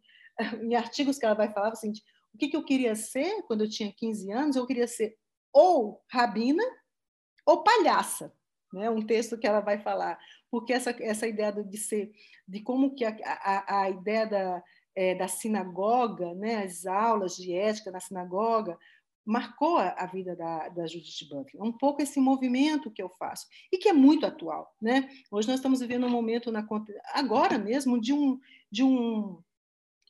em 0.64 0.76
artigos 0.76 1.18
que 1.18 1.26
ela 1.26 1.36
vai 1.36 1.52
falar, 1.54 1.70
assim, 1.70 1.92
o 2.36 2.38
que, 2.38 2.50
que 2.50 2.58
eu 2.58 2.66
queria 2.66 2.96
ser 2.96 3.44
quando 3.44 3.62
eu 3.62 3.70
tinha 3.70 3.92
15 3.92 4.30
anos? 4.32 4.56
Eu 4.58 4.68
queria 4.68 4.88
ser 4.88 5.18
ou 5.54 6.04
rabina 6.12 6.64
ou 7.46 7.64
palhaça, 7.64 8.34
né? 8.74 8.90
Um 8.90 9.06
texto 9.06 9.38
que 9.38 9.48
ela 9.48 9.62
vai 9.62 9.80
falar, 9.80 10.20
porque 10.52 10.74
essa 10.74 10.92
essa 11.00 11.26
ideia 11.26 11.52
de 11.52 11.78
ser, 11.78 12.12
de 12.46 12.62
como 12.62 12.94
que 12.94 13.06
a, 13.06 13.16
a, 13.24 13.82
a 13.84 13.90
ideia 13.90 14.28
da 14.28 14.64
é, 14.94 15.16
da 15.16 15.30
sinagoga, 15.30 16.34
né? 16.36 16.64
As 16.64 16.86
aulas 16.86 17.38
de 17.38 17.54
ética 17.54 17.90
na 17.90 18.02
sinagoga 18.02 18.78
marcou 19.26 19.78
a, 19.78 20.06
vida 20.06 20.36
da, 20.36 20.70
da 20.70 20.86
Judith 20.86 21.28
Butler. 21.30 21.64
É 21.64 21.64
um 21.64 21.72
pouco 21.72 22.02
esse 22.02 22.20
movimento 22.20 22.92
que 22.92 23.02
eu 23.02 23.10
faço 23.10 23.48
e 23.72 23.78
que 23.78 23.90
é 23.90 23.94
muito 23.94 24.26
atual, 24.26 24.76
né? 24.80 25.10
Hoje 25.32 25.48
nós 25.48 25.58
estamos 25.58 25.80
vivendo 25.80 26.06
um 26.06 26.10
momento 26.10 26.52
na 26.52 26.68
agora 27.14 27.58
mesmo 27.58 28.00
de 28.00 28.12
um 28.12 28.38
de 28.70 28.84
um 28.84 29.42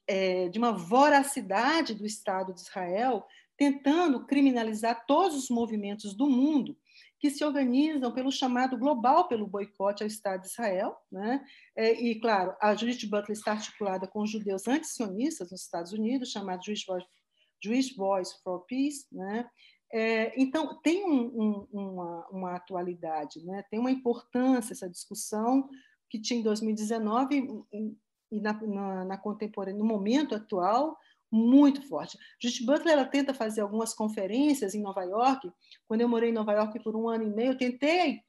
é, 0.07 0.49
de 0.49 0.59
uma 0.59 0.71
voracidade 0.71 1.93
do 1.93 2.05
Estado 2.05 2.53
de 2.53 2.61
Israel, 2.61 3.25
tentando 3.57 4.25
criminalizar 4.25 5.05
todos 5.05 5.35
os 5.35 5.49
movimentos 5.49 6.13
do 6.15 6.29
mundo 6.29 6.77
que 7.19 7.29
se 7.29 7.43
organizam 7.43 8.13
pelo 8.13 8.31
chamado 8.31 8.77
global 8.77 9.27
pelo 9.27 9.47
boicote 9.47 10.03
ao 10.03 10.07
Estado 10.07 10.41
de 10.41 10.47
Israel, 10.47 10.95
né? 11.11 11.43
É, 11.75 11.93
e 11.93 12.19
claro, 12.19 12.55
a 12.61 12.75
Judith 12.75 13.07
Butler 13.07 13.31
está 13.31 13.53
articulada 13.53 14.07
com 14.07 14.25
judeus 14.27 14.67
antisionistas 14.67 15.49
nos 15.49 15.61
Estados 15.61 15.93
Unidos, 15.93 16.31
chamado 16.31 16.63
Jewish 16.63 16.85
Voice, 16.85 17.07
Jewish 17.63 17.95
Voice 17.95 18.35
for 18.43 18.65
Peace, 18.65 19.05
né? 19.11 19.49
É, 19.91 20.39
então 20.39 20.79
tem 20.81 21.05
um, 21.05 21.25
um, 21.41 21.67
uma, 21.71 22.27
uma, 22.29 22.55
atualidade, 22.55 23.43
né? 23.45 23.63
Tem 23.69 23.79
uma 23.79 23.91
importância 23.91 24.73
essa 24.73 24.89
discussão 24.89 25.69
que 26.09 26.19
tinha 26.19 26.39
em 26.39 26.43
2019 26.43 27.65
e 28.31 28.39
na, 28.39 28.53
na, 28.53 29.05
na 29.05 29.17
contemporânea, 29.17 29.79
no 29.79 29.85
momento 29.85 30.35
atual, 30.35 30.97
muito 31.31 31.81
forte. 31.87 32.17
Judith 32.41 32.65
Butler 32.65 32.93
ela 32.93 33.05
tenta 33.05 33.33
fazer 33.33 33.61
algumas 33.61 33.93
conferências 33.93 34.73
em 34.73 34.81
Nova 34.81 35.03
York. 35.03 35.51
Quando 35.87 36.01
eu 36.01 36.09
morei 36.09 36.29
em 36.29 36.33
Nova 36.33 36.53
York 36.53 36.81
por 36.83 36.95
um 36.95 37.09
ano 37.09 37.23
e 37.23 37.29
meio, 37.29 37.51
eu 37.51 37.57
tentei 37.57 38.21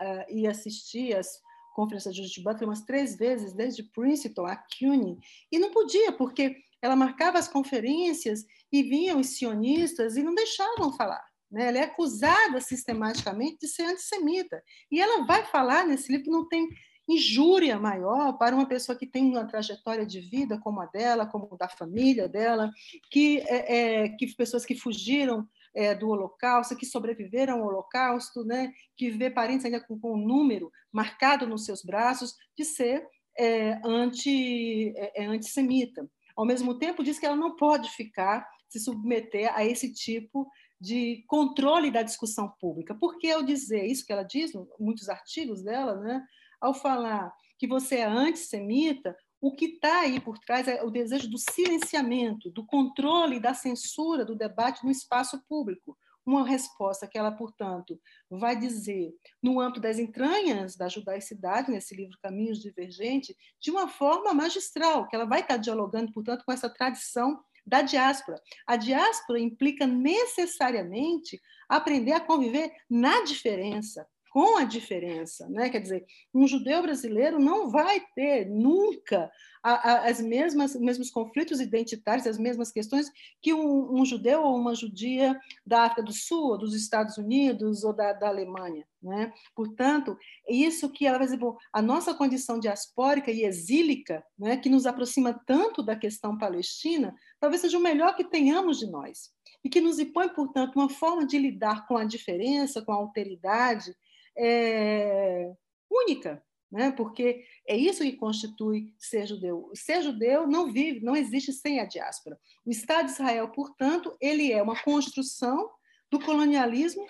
uh, 0.00 0.32
ir 0.32 0.46
assistir 0.46 1.16
as 1.16 1.40
conferências 1.74 2.14
de 2.14 2.22
Judith 2.22 2.42
Butler 2.42 2.68
umas 2.68 2.82
três 2.82 3.16
vezes, 3.16 3.52
desde 3.52 3.82
Princeton 3.82 4.46
a 4.46 4.56
CUNY, 4.56 5.18
e 5.50 5.58
não 5.58 5.70
podia, 5.70 6.12
porque 6.12 6.56
ela 6.82 6.96
marcava 6.96 7.38
as 7.38 7.48
conferências 7.48 8.44
e 8.70 8.82
vinham 8.82 9.20
os 9.20 9.36
sionistas 9.36 10.16
e 10.16 10.22
não 10.22 10.34
deixavam 10.34 10.92
falar. 10.92 11.24
Né? 11.50 11.68
Ela 11.68 11.78
é 11.78 11.82
acusada 11.84 12.60
sistematicamente 12.60 13.58
de 13.62 13.68
ser 13.68 13.84
antissemita. 13.84 14.62
E 14.90 15.00
ela 15.00 15.24
vai 15.24 15.44
falar 15.46 15.86
nesse 15.86 16.10
livro 16.10 16.24
que 16.24 16.30
não 16.30 16.48
tem 16.48 16.68
injúria 17.08 17.78
maior 17.78 18.36
para 18.36 18.54
uma 18.54 18.66
pessoa 18.66 18.96
que 18.96 19.06
tem 19.06 19.24
uma 19.24 19.46
trajetória 19.46 20.04
de 20.04 20.20
vida 20.20 20.58
como 20.58 20.80
a 20.80 20.86
dela, 20.86 21.26
como 21.26 21.56
da 21.56 21.68
família 21.68 22.28
dela, 22.28 22.70
que, 23.10 23.38
é, 23.40 24.04
é, 24.04 24.08
que 24.10 24.26
pessoas 24.34 24.66
que 24.66 24.74
fugiram 24.74 25.48
é, 25.74 25.94
do 25.94 26.08
Holocausto, 26.08 26.76
que 26.76 26.84
sobreviveram 26.84 27.60
ao 27.60 27.66
Holocausto, 27.66 28.44
né, 28.44 28.72
que 28.96 29.10
vê 29.10 29.30
parentes 29.30 29.64
ainda 29.64 29.80
com, 29.80 29.98
com 29.98 30.14
um 30.14 30.26
número 30.26 30.70
marcado 30.92 31.46
nos 31.46 31.64
seus 31.64 31.82
braços, 31.82 32.36
de 32.56 32.64
ser 32.64 33.06
é, 33.38 33.80
anti, 33.84 34.92
é, 34.96 35.22
é, 35.22 35.26
antissemita. 35.26 36.08
Ao 36.36 36.44
mesmo 36.44 36.78
tempo, 36.78 37.04
diz 37.04 37.18
que 37.18 37.26
ela 37.26 37.36
não 37.36 37.56
pode 37.56 37.90
ficar, 37.90 38.46
se 38.68 38.78
submeter 38.80 39.50
a 39.54 39.64
esse 39.64 39.92
tipo 39.92 40.48
de 40.80 41.24
controle 41.26 41.90
da 41.90 42.02
discussão 42.02 42.52
pública. 42.60 42.94
Por 42.94 43.18
que 43.18 43.26
eu 43.26 43.42
dizer 43.42 43.84
isso 43.86 44.04
que 44.04 44.12
ela 44.12 44.22
diz, 44.22 44.52
muitos 44.78 45.08
artigos 45.08 45.62
dela, 45.62 45.96
né? 45.96 46.24
Ao 46.60 46.74
falar 46.74 47.32
que 47.58 47.66
você 47.66 47.96
é 47.96 48.04
antissemita, 48.04 49.16
o 49.40 49.54
que 49.54 49.66
está 49.66 50.00
aí 50.00 50.20
por 50.20 50.38
trás 50.38 50.66
é 50.66 50.82
o 50.82 50.90
desejo 50.90 51.28
do 51.30 51.38
silenciamento, 51.38 52.50
do 52.50 52.66
controle, 52.66 53.38
da 53.38 53.54
censura 53.54 54.24
do 54.24 54.34
debate 54.34 54.84
no 54.84 54.90
espaço 54.90 55.40
público. 55.48 55.96
Uma 56.26 56.46
resposta 56.46 57.06
que 57.06 57.16
ela, 57.16 57.32
portanto, 57.32 57.98
vai 58.28 58.56
dizer 58.56 59.14
no 59.42 59.60
âmbito 59.60 59.80
das 59.80 59.98
entranhas 59.98 60.76
da 60.76 60.88
judaicidade, 60.88 61.70
nesse 61.70 61.94
livro 61.94 62.18
Caminhos 62.20 62.60
Divergentes, 62.60 63.34
de 63.60 63.70
uma 63.70 63.88
forma 63.88 64.34
magistral, 64.34 65.06
que 65.08 65.16
ela 65.16 65.24
vai 65.24 65.40
estar 65.40 65.56
dialogando, 65.56 66.12
portanto, 66.12 66.44
com 66.44 66.52
essa 66.52 66.68
tradição 66.68 67.40
da 67.64 67.80
diáspora. 67.80 68.40
A 68.66 68.76
diáspora 68.76 69.38
implica 69.38 69.86
necessariamente 69.86 71.40
aprender 71.68 72.12
a 72.12 72.20
conviver 72.20 72.72
na 72.90 73.22
diferença, 73.24 74.06
com 74.30 74.56
a 74.56 74.64
diferença, 74.64 75.48
né? 75.48 75.70
Quer 75.70 75.80
dizer, 75.80 76.06
um 76.34 76.46
judeu 76.46 76.82
brasileiro 76.82 77.38
não 77.38 77.70
vai 77.70 78.00
ter 78.14 78.46
nunca 78.48 79.30
a, 79.62 79.72
a, 79.72 80.08
as 80.08 80.20
mesmas 80.20 80.74
os 80.74 80.80
mesmos 80.80 81.10
conflitos 81.10 81.60
identitários, 81.60 82.26
as 82.26 82.38
mesmas 82.38 82.70
questões 82.70 83.10
que 83.42 83.52
um, 83.52 84.00
um, 84.00 84.04
judeu 84.04 84.42
ou 84.42 84.56
uma 84.56 84.74
judia 84.74 85.38
da 85.66 85.82
África 85.82 86.02
do 86.02 86.12
Sul, 86.12 86.50
ou 86.50 86.58
dos 86.58 86.74
Estados 86.74 87.18
Unidos 87.18 87.84
ou 87.84 87.92
da, 87.92 88.12
da 88.12 88.28
Alemanha, 88.28 88.86
né? 89.02 89.32
Portanto, 89.54 90.16
isso 90.48 90.90
que 90.90 91.06
ela 91.06 91.18
vai 91.18 91.26
dizer, 91.26 91.38
bom, 91.38 91.56
a 91.72 91.82
nossa 91.82 92.14
condição 92.14 92.58
diaspórica 92.58 93.30
e 93.30 93.44
exílica, 93.44 94.24
né, 94.38 94.56
que 94.56 94.68
nos 94.68 94.86
aproxima 94.86 95.38
tanto 95.46 95.82
da 95.82 95.96
questão 95.96 96.36
palestina, 96.36 97.14
talvez 97.40 97.60
seja 97.60 97.78
o 97.78 97.82
melhor 97.82 98.16
que 98.16 98.24
tenhamos 98.24 98.78
de 98.78 98.90
nós 98.90 99.30
e 99.64 99.68
que 99.68 99.80
nos 99.80 99.98
impõe, 99.98 100.28
portanto, 100.28 100.76
uma 100.76 100.88
forma 100.88 101.26
de 101.26 101.38
lidar 101.38 101.86
com 101.86 101.96
a 101.96 102.04
diferença, 102.04 102.82
com 102.82 102.92
a 102.92 102.96
alteridade, 102.96 103.92
é, 104.38 105.52
única, 105.90 106.42
né? 106.70 106.92
porque 106.92 107.44
é 107.66 107.76
isso 107.76 108.02
que 108.02 108.12
constitui 108.12 108.94
ser 108.98 109.26
judeu. 109.26 109.70
Ser 109.74 110.02
judeu 110.02 110.46
não 110.46 110.72
vive, 110.72 111.00
não 111.00 111.16
existe 111.16 111.52
sem 111.52 111.80
a 111.80 111.84
diáspora. 111.84 112.38
O 112.64 112.70
Estado 112.70 113.06
de 113.06 113.12
Israel, 113.12 113.48
portanto, 113.48 114.16
ele 114.20 114.52
é 114.52 114.62
uma 114.62 114.80
construção 114.82 115.70
do 116.10 116.20
colonialismo 116.20 117.06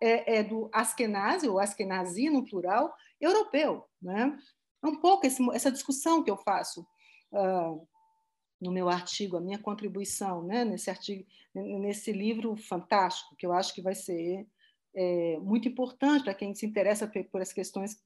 é, 0.00 0.38
é 0.38 0.42
do 0.44 0.70
Askenazi, 0.72 1.48
ou 1.48 1.58
Askenazi 1.58 2.30
no 2.30 2.44
plural, 2.44 2.92
europeu. 3.20 3.84
Né? 4.00 4.36
É 4.82 4.86
um 4.86 5.00
pouco 5.00 5.26
esse, 5.26 5.42
essa 5.52 5.72
discussão 5.72 6.22
que 6.22 6.30
eu 6.30 6.36
faço 6.36 6.86
uh, 7.32 7.88
no 8.60 8.70
meu 8.70 8.88
artigo, 8.88 9.36
a 9.36 9.40
minha 9.40 9.58
contribuição 9.58 10.44
né? 10.44 10.64
nesse 10.64 10.90
artigo, 10.90 11.26
nesse 11.54 12.12
livro 12.12 12.56
fantástico, 12.56 13.34
que 13.36 13.46
eu 13.46 13.52
acho 13.52 13.74
que 13.74 13.82
vai 13.82 13.94
ser 13.94 14.46
é, 14.94 15.38
muito 15.38 15.68
importante 15.68 16.24
para 16.24 16.34
quem 16.34 16.54
se 16.54 16.66
interessa 16.66 17.10
por 17.30 17.40
as 17.40 17.52
questões 17.52 17.96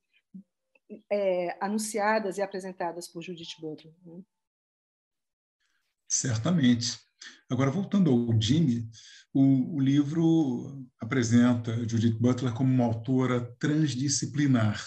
é, 1.10 1.56
anunciadas 1.64 2.38
e 2.38 2.42
apresentadas 2.42 3.08
por 3.08 3.22
Judith 3.22 3.60
Butler. 3.60 3.94
Né? 4.04 4.22
Certamente. 6.08 6.98
Agora, 7.48 7.70
voltando 7.70 8.10
ao 8.10 8.40
Jimmy, 8.40 8.88
o, 9.32 9.76
o, 9.76 9.80
livro 9.80 10.86
apresenta 11.00 11.88
Judith 11.88 12.18
Butler 12.18 12.52
como 12.52 12.72
uma 12.72 12.84
autora 12.84 13.40
transdisciplinar. 13.58 14.84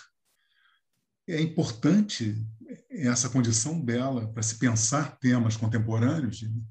É 1.28 1.42
importante 1.42 2.36
essa 2.90 3.30
condição 3.30 3.84
dela 3.84 4.32
para 4.32 4.44
se 4.44 4.60
pensar 4.60 5.18
temas 5.18 5.58
contemporâneos, 5.58 6.38
Jimmy? 6.38 6.64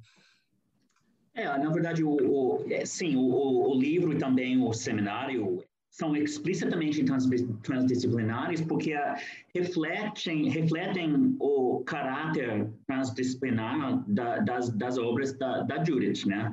É, 1.34 1.44
na 1.58 1.70
verdade, 1.70 2.04
o, 2.04 2.10
o 2.10 2.64
é, 2.70 2.86
sim, 2.86 3.16
o, 3.16 3.70
o, 3.70 3.74
livro 3.74 4.12
e 4.12 4.18
também 4.18 4.62
o 4.62 4.72
seminário 4.72 5.64
são 5.90 6.16
explicitamente 6.16 7.04
trans, 7.04 7.26
transdisciplinares 7.62 8.60
porque 8.60 8.94
uh, 8.94 9.14
refletem, 9.54 10.48
refletem 10.48 11.36
o 11.40 11.82
caráter 11.84 12.68
transdisciplinar 12.86 14.04
da, 14.08 14.38
das, 14.38 14.70
das 14.70 14.96
obras 14.96 15.36
da, 15.36 15.62
da 15.62 15.84
Judith, 15.84 16.24
né? 16.26 16.52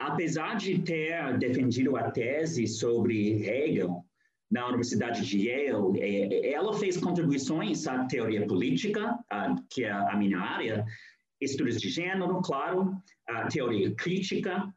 Apesar 0.00 0.56
de 0.56 0.80
ter 0.80 1.38
defendido 1.38 1.96
a 1.96 2.10
tese 2.10 2.66
sobre 2.66 3.48
Hegel 3.48 4.04
na 4.50 4.66
Universidade 4.68 5.24
de 5.24 5.48
Yale, 5.48 6.00
é, 6.00 6.52
ela 6.52 6.74
fez 6.74 6.96
contribuições 6.96 7.86
à 7.86 8.04
teoria 8.06 8.44
política, 8.46 9.18
que 9.70 9.84
é 9.84 9.90
a 9.90 10.16
minha 10.16 10.38
área, 10.38 10.84
estudos 11.44 11.80
de 11.80 11.88
gênero, 11.88 12.40
claro, 12.42 12.96
a 13.28 13.46
teoria 13.48 13.94
crítica, 13.94 14.72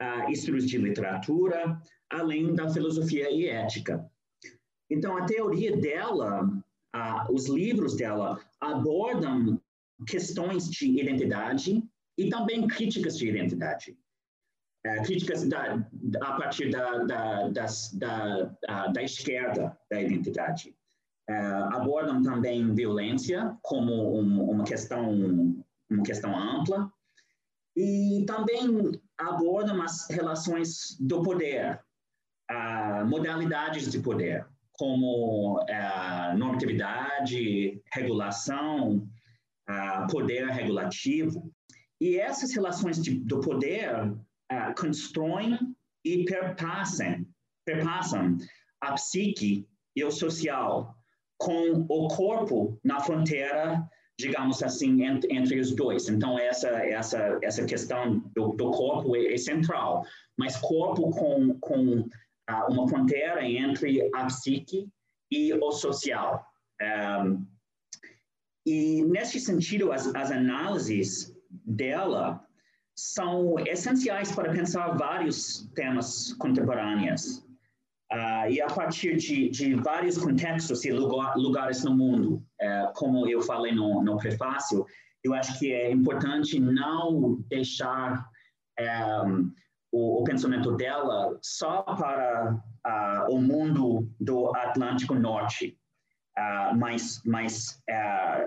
a 0.00 0.30
estudos 0.30 0.66
de 0.66 0.78
literatura, 0.78 1.80
além 2.10 2.54
da 2.54 2.68
filosofia 2.68 3.30
e 3.30 3.46
ética. 3.46 4.04
Então, 4.90 5.16
a 5.16 5.26
teoria 5.26 5.76
dela, 5.76 6.48
os 7.30 7.48
livros 7.48 7.96
dela 7.96 8.40
abordam 8.60 9.60
questões 10.06 10.68
de 10.70 11.00
identidade 11.00 11.82
e 12.18 12.28
também 12.28 12.66
críticas 12.66 13.18
de 13.18 13.28
identidade. 13.28 13.96
É, 14.84 15.02
críticas 15.02 15.48
da, 15.48 15.84
a 16.20 16.32
partir 16.36 16.70
da, 16.70 16.98
da, 16.98 17.48
das, 17.48 17.92
da, 17.94 18.44
da 18.92 19.02
esquerda 19.02 19.76
da 19.90 20.00
identidade. 20.00 20.76
É, 21.28 21.36
abordam 21.72 22.22
também 22.22 22.72
violência 22.72 23.58
como 23.62 24.16
um, 24.16 24.48
uma 24.48 24.62
questão 24.62 25.56
uma 25.90 26.02
questão 26.02 26.36
ampla, 26.36 26.90
e 27.76 28.24
também 28.26 28.92
abordam 29.18 29.82
as 29.82 30.08
relações 30.08 30.96
do 30.98 31.22
poder, 31.22 31.80
modalidades 33.06 33.90
de 33.90 33.98
poder, 33.98 34.46
como 34.72 35.58
uh, 35.60 36.36
normatividade, 36.36 37.82
regulação, 37.92 39.08
poder 40.10 40.48
regulativo. 40.48 41.52
E 42.00 42.18
essas 42.18 42.52
relações 42.54 43.02
de, 43.02 43.18
do 43.20 43.40
poder 43.40 43.90
uh, 44.06 44.74
constroem 44.78 45.58
e 46.04 46.24
perpassam, 46.24 47.26
perpassam 47.64 48.36
a 48.80 48.92
psique 48.92 49.66
e 49.94 50.04
o 50.04 50.10
social 50.10 50.94
com 51.38 51.86
o 51.88 52.08
corpo 52.08 52.78
na 52.84 53.00
fronteira 53.00 53.88
digamos 54.18 54.62
assim, 54.62 55.02
entre, 55.04 55.32
entre 55.34 55.60
os 55.60 55.74
dois. 55.74 56.08
Então, 56.08 56.38
essa, 56.38 56.68
essa, 56.68 57.38
essa 57.42 57.64
questão 57.64 58.18
do, 58.34 58.48
do 58.52 58.70
corpo 58.70 59.14
é, 59.14 59.34
é, 59.34 59.36
central, 59.36 60.04
mas 60.38 60.56
corpo 60.56 61.10
com, 61.10 61.58
com 61.60 61.98
uh, 62.00 62.70
uma 62.70 62.88
fronteira 62.88 63.44
entre 63.44 64.10
a 64.14 64.24
psique 64.26 64.88
e 65.30 65.52
o 65.52 65.70
social. 65.70 66.46
Um, 66.80 67.46
e, 68.66 69.02
nesse 69.04 69.38
sentido, 69.38 69.92
as, 69.92 70.12
as 70.14 70.30
análises 70.30 71.34
dela 71.64 72.44
são 72.96 73.58
essenciais 73.60 74.32
para 74.32 74.50
pensar 74.50 74.96
vários 74.96 75.68
temas 75.74 76.32
contemporâneos. 76.34 77.45
Uh, 78.12 78.48
e 78.48 78.60
a 78.60 78.68
partir 78.68 79.16
de, 79.16 79.48
de, 79.48 79.74
vários 79.74 80.16
contextos 80.16 80.84
e 80.84 80.92
lugar, 80.92 81.36
lugares 81.36 81.82
no 81.82 81.96
mundo, 81.96 82.40
uh, 82.62 82.92
como 82.94 83.26
eu 83.26 83.42
falei 83.42 83.72
no, 83.72 84.00
no, 84.00 84.16
prefácio, 84.16 84.86
eu 85.24 85.34
acho 85.34 85.58
que 85.58 85.72
é 85.72 85.90
importante 85.90 86.60
não 86.60 87.42
deixar 87.48 88.24
um, 88.78 88.84
eh, 88.84 89.24
o, 89.90 90.20
o, 90.20 90.24
pensamento 90.24 90.76
dela 90.76 91.36
só 91.42 91.82
para 91.82 92.54
uh, 92.86 93.34
o 93.34 93.40
mundo 93.40 94.08
do 94.20 94.54
Atlântico 94.54 95.14
Norte, 95.16 95.76
mas, 96.76 97.22
mas, 97.24 97.82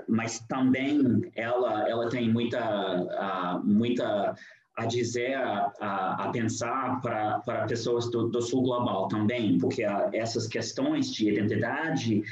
mas 0.08 0.40
também 0.48 1.30
ela, 1.36 1.90
ela 1.90 2.08
tem 2.08 2.32
muita, 2.32 3.62
muita 3.64 4.36
a 4.80 4.86
dizer, 4.86 5.36
a, 5.36 6.26
a 6.26 6.30
pensar 6.32 7.02
para, 7.02 7.66
pessoas 7.68 8.10
do, 8.10 8.30
do 8.30 8.42
sul 8.42 8.62
global 8.62 9.10
também, 9.10 9.58
porque 9.58 9.84
a, 9.84 10.10
essas 10.14 10.48
questões 10.48 11.12
de 11.12 11.30
identidade, 11.30 12.24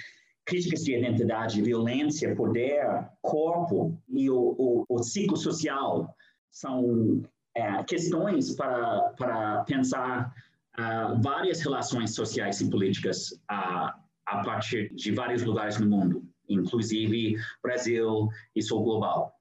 críticas 0.46 0.84
de 0.86 0.96
identidade, 0.96 1.62
violência, 1.62 2.34
poder, 2.36 2.86
corpo 3.22 4.02
e 4.08 4.30
o, 4.30 4.56
o, 4.58 4.86
o 4.88 5.04
ciclo 5.04 5.36
social 5.36 6.16
são 6.50 7.22
é, 7.54 7.84
questões 7.84 8.56
para, 8.56 9.14
para 9.18 9.64
pensar 9.66 10.34
uh, 10.80 11.22
várias 11.22 11.60
relações 11.62 12.16
sociais 12.16 12.62
e 12.62 12.70
políticas 12.70 13.32
uh, 13.52 13.92
a 14.26 14.42
partir 14.46 14.94
de 14.96 15.12
vários 15.12 15.44
lugares 15.44 15.78
no 15.80 15.90
mundo, 15.90 16.24
inclusive 16.48 17.36
Brasil 17.62 18.30
e 18.56 18.62
sul 18.62 18.84
global 18.84 19.37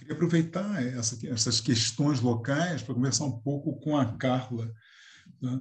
queria 0.00 0.14
aproveitar 0.14 0.82
essa, 0.82 1.26
essas 1.28 1.60
questões 1.60 2.20
locais 2.20 2.82
para 2.82 2.94
conversar 2.94 3.26
um 3.26 3.40
pouco 3.40 3.78
com 3.80 3.96
a 3.96 4.16
Carla, 4.16 4.72
né? 5.40 5.60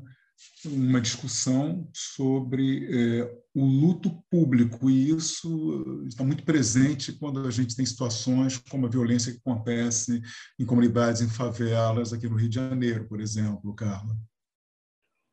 uma 0.65 1.01
discussão 1.01 1.89
sobre 1.93 2.87
é, 2.87 3.41
o 3.53 3.65
luto 3.65 4.23
público, 4.31 4.89
e 4.89 5.09
isso 5.09 6.05
está 6.07 6.23
muito 6.23 6.45
presente 6.45 7.11
quando 7.11 7.45
a 7.45 7.51
gente 7.51 7.75
tem 7.75 7.85
situações 7.85 8.57
como 8.57 8.85
a 8.85 8.89
violência 8.89 9.33
que 9.33 9.39
acontece 9.39 10.21
em 10.57 10.65
comunidades, 10.65 11.21
em 11.21 11.29
favelas 11.29 12.13
aqui 12.13 12.27
no 12.29 12.37
Rio 12.37 12.47
de 12.47 12.55
Janeiro, 12.55 13.07
por 13.07 13.19
exemplo, 13.19 13.75
Carla. 13.75 14.15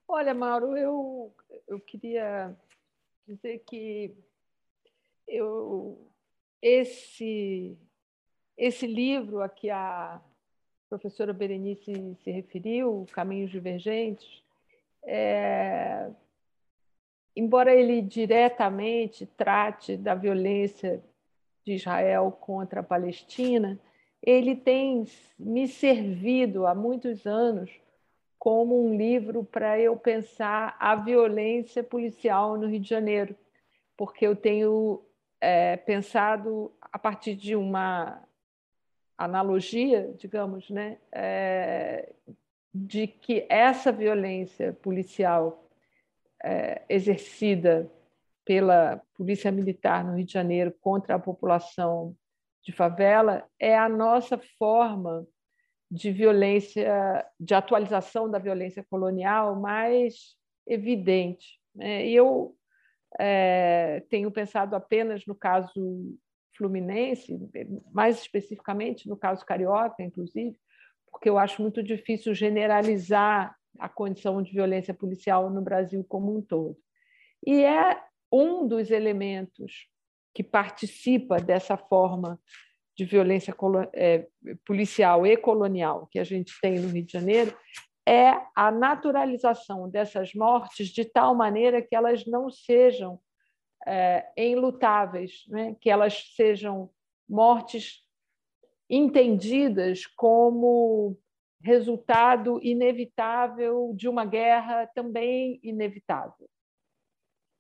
Olha, 0.09 0.35
Mauro, 0.35 0.77
eu, 0.77 1.35
eu 1.69 1.81
queria 1.81 2.57
dizer 3.29 3.63
que 3.67 4.13
eu, 5.29 6.11
esse 6.61 7.79
esse 8.57 8.87
livro 8.87 9.43
a 9.43 9.49
que 9.49 9.71
a 9.71 10.21
professora 10.89 11.33
Berenice 11.33 12.17
se 12.23 12.31
referiu, 12.31 13.07
Caminhos 13.13 13.51
Divergentes, 13.51 14.43
é, 15.03 16.09
embora 17.35 17.75
ele 17.75 18.01
diretamente 18.01 19.27
trate 19.27 19.97
da 19.97 20.15
violência 20.15 21.03
de 21.65 21.75
Israel 21.75 22.31
contra 22.41 22.81
a 22.81 22.85
Palestina, 22.85 23.79
ele 24.23 24.57
tem 24.57 25.05
me 25.39 25.69
servido 25.69 26.67
há 26.67 26.75
muitos 26.75 27.27
anos 27.27 27.71
como 28.39 28.87
um 28.87 28.97
livro 28.97 29.45
para 29.45 29.79
eu 29.79 29.97
pensar 29.97 30.77
a 30.79 30.95
violência 30.95 31.83
policial 31.83 32.57
no 32.57 32.69
Rio 32.69 32.81
de 32.81 32.89
Janeiro, 32.89 33.35
porque 33.97 34.27
eu 34.27 34.37
tenho 34.37 35.03
é, 35.41 35.77
pensado 35.77 36.73
a 36.81 36.99
partir 36.99 37.35
de 37.35 37.57
uma 37.57 38.26
analogia, 39.17 40.13
digamos, 40.19 40.69
né, 40.71 40.99
é, 41.13 42.13
de 42.75 43.07
que 43.07 43.47
essa 43.49 43.91
violência 43.91 44.73
policial 44.75 45.67
é, 46.45 46.83
exercida 46.89 47.91
pela 48.45 49.03
Polícia 49.15 49.51
Militar 49.51 50.05
no 50.05 50.17
Rio 50.17 50.27
de 50.27 50.33
Janeiro 50.33 50.75
contra 50.81 51.15
a 51.15 51.19
população 51.19 52.15
de 52.63 52.73
favela 52.73 53.45
é 53.59 53.77
a 53.77 53.89
nossa 53.89 54.39
forma 54.59 55.27
de 55.91 56.13
violência, 56.13 57.25
de 57.39 57.55
atualização 57.55 58.31
da 58.31 58.39
violência 58.39 58.85
colonial 58.91 59.57
mais 59.57 60.37
evidente. 60.67 61.61
Né? 61.75 62.07
E 62.07 62.15
eu 62.15 62.57
é, 63.19 64.03
tenho 64.11 64.31
pensado 64.31 64.75
apenas 64.75 65.25
no 65.27 65.35
caso 65.35 66.17
fluminense, 66.57 67.39
mais 67.93 68.19
especificamente 68.19 69.09
no 69.09 69.17
caso 69.17 69.45
carioca, 69.45 70.03
inclusive, 70.03 70.57
porque 71.11 71.29
eu 71.29 71.39
acho 71.39 71.63
muito 71.63 71.83
difícil 71.83 72.35
generalizar 72.35 73.57
a 73.79 73.89
condição 73.89 74.43
de 74.43 74.53
violência 74.53 74.95
policial 74.95 75.51
no 75.51 75.63
Brasil 75.63 76.05
como 76.09 76.37
um 76.37 76.43
todo. 76.43 76.77
E 77.47 77.63
é 77.63 78.01
um 78.33 78.67
dos 78.67 78.91
elementos 78.91 79.89
que 80.35 80.43
participa 80.43 81.39
dessa 81.39 81.77
forma 81.77 82.41
de 82.97 83.05
violência 83.05 83.55
é, 83.93 84.27
policial 84.65 85.27
e 85.27 85.37
colonial 85.37 86.09
que 86.11 86.19
a 86.19 86.25
gente 86.25 86.53
tem 86.61 86.81
no 86.81 86.89
Rio 86.89 87.05
de 87.05 87.13
Janeiro 87.13 87.57
é 88.09 88.41
a 88.55 88.71
naturalização 88.71 89.91
dessas 89.91 90.33
mortes 90.33 90.89
de 90.89 91.05
tal 91.05 91.35
maneira 91.35 91.83
que 91.83 91.95
elas 91.95 92.25
não 92.25 92.49
sejam 92.49 93.19
é, 93.87 94.33
enlutáveis, 94.37 95.45
né? 95.49 95.77
que 95.81 95.89
elas 95.89 96.33
sejam 96.35 96.91
mortes 97.29 98.05
entendidas 98.91 100.07
como 100.07 101.17
resultado 101.63 102.61
inevitável 102.63 103.93
de 103.95 104.09
uma 104.09 104.25
guerra 104.25 104.87
também 104.89 105.59
inevitável, 105.63 106.49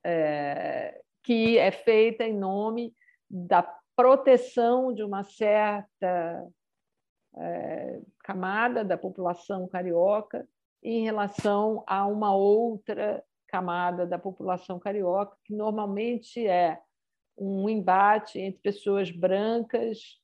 é, 0.04 1.00
que 1.22 1.58
é 1.58 1.70
feita 1.70 2.24
em 2.24 2.36
nome 2.36 2.94
da 3.28 3.62
proteção 3.96 4.92
de 4.92 5.02
uma 5.02 5.24
certa 5.24 6.46
é, 7.36 8.00
camada 8.22 8.84
da 8.84 8.96
população 8.96 9.66
carioca 9.66 10.46
em 10.82 11.02
relação 11.02 11.82
a 11.86 12.06
uma 12.06 12.34
outra 12.34 13.24
camada 13.46 14.06
da 14.06 14.18
população 14.18 14.78
carioca, 14.78 15.36
que 15.44 15.54
normalmente 15.54 16.46
é 16.46 16.80
um 17.36 17.68
embate 17.68 18.38
entre 18.38 18.60
pessoas 18.60 19.10
brancas 19.10 20.20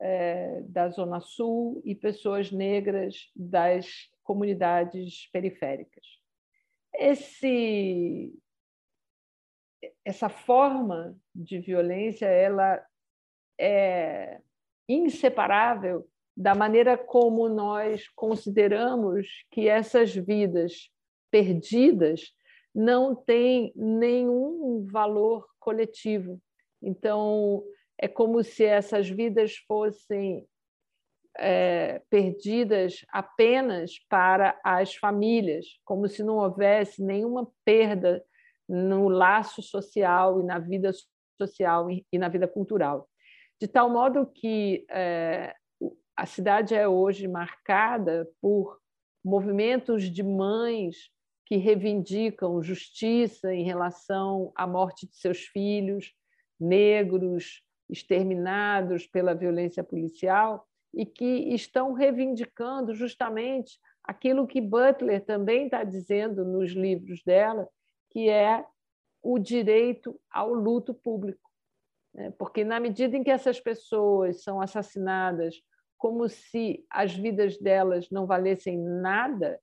é, 0.00 0.62
da 0.62 0.88
Zona 0.88 1.20
Sul 1.20 1.80
e 1.84 1.94
pessoas 1.94 2.50
negras 2.50 3.30
das 3.34 4.10
comunidades 4.22 5.28
periféricas. 5.32 6.04
Esse, 6.94 8.32
essa 10.04 10.28
forma 10.28 11.16
de 11.34 11.58
violência 11.58 12.26
ela 12.26 12.84
é 13.58 14.40
inseparável 14.88 16.08
da 16.36 16.54
maneira 16.54 16.96
como 16.96 17.48
nós 17.48 18.08
consideramos 18.08 19.44
que 19.50 19.68
essas 19.68 20.14
vidas 20.14 20.90
perdidas 21.30 22.32
não 22.74 23.14
têm 23.14 23.72
nenhum 23.74 24.86
valor 24.90 25.46
coletivo. 25.58 26.40
Então, 26.82 27.62
é 27.98 28.08
como 28.08 28.42
se 28.42 28.64
essas 28.64 29.08
vidas 29.08 29.56
fossem 29.68 30.46
é, 31.38 32.00
perdidas 32.10 33.04
apenas 33.10 33.98
para 34.08 34.58
as 34.64 34.94
famílias, 34.94 35.66
como 35.84 36.08
se 36.08 36.22
não 36.22 36.36
houvesse 36.36 37.02
nenhuma 37.02 37.50
perda 37.64 38.24
no 38.68 39.08
laço 39.08 39.62
social 39.62 40.40
e 40.40 40.44
na 40.44 40.58
vida 40.58 40.90
social 41.40 41.88
e 41.90 42.18
na 42.18 42.28
vida 42.28 42.46
cultural. 42.46 43.08
De 43.60 43.66
tal 43.68 43.90
modo 43.90 44.26
que 44.26 44.86
é, 44.90 45.54
a 46.16 46.26
cidade 46.26 46.74
é 46.74 46.86
hoje 46.86 47.26
marcada 47.26 48.28
por 48.40 48.78
movimentos 49.24 50.04
de 50.04 50.22
mães 50.22 51.10
que 51.50 51.56
reivindicam 51.56 52.62
justiça 52.62 53.52
em 53.52 53.64
relação 53.64 54.52
à 54.54 54.68
morte 54.68 55.04
de 55.08 55.16
seus 55.16 55.40
filhos 55.46 56.14
negros 56.60 57.60
exterminados 57.88 59.04
pela 59.08 59.34
violência 59.34 59.82
policial 59.82 60.64
e 60.94 61.04
que 61.04 61.52
estão 61.52 61.92
reivindicando 61.92 62.94
justamente 62.94 63.80
aquilo 64.04 64.46
que 64.46 64.60
Butler 64.60 65.24
também 65.24 65.64
está 65.64 65.82
dizendo 65.82 66.44
nos 66.44 66.70
livros 66.70 67.20
dela, 67.24 67.68
que 68.10 68.30
é 68.30 68.64
o 69.20 69.36
direito 69.36 70.20
ao 70.30 70.54
luto 70.54 70.94
público. 70.94 71.50
Né? 72.14 72.32
Porque, 72.38 72.62
na 72.62 72.78
medida 72.78 73.16
em 73.16 73.24
que 73.24 73.30
essas 73.30 73.58
pessoas 73.58 74.44
são 74.44 74.60
assassinadas 74.60 75.60
como 75.98 76.28
se 76.28 76.86
as 76.88 77.12
vidas 77.12 77.58
delas 77.58 78.08
não 78.08 78.24
valessem 78.24 78.78
nada, 78.78 79.60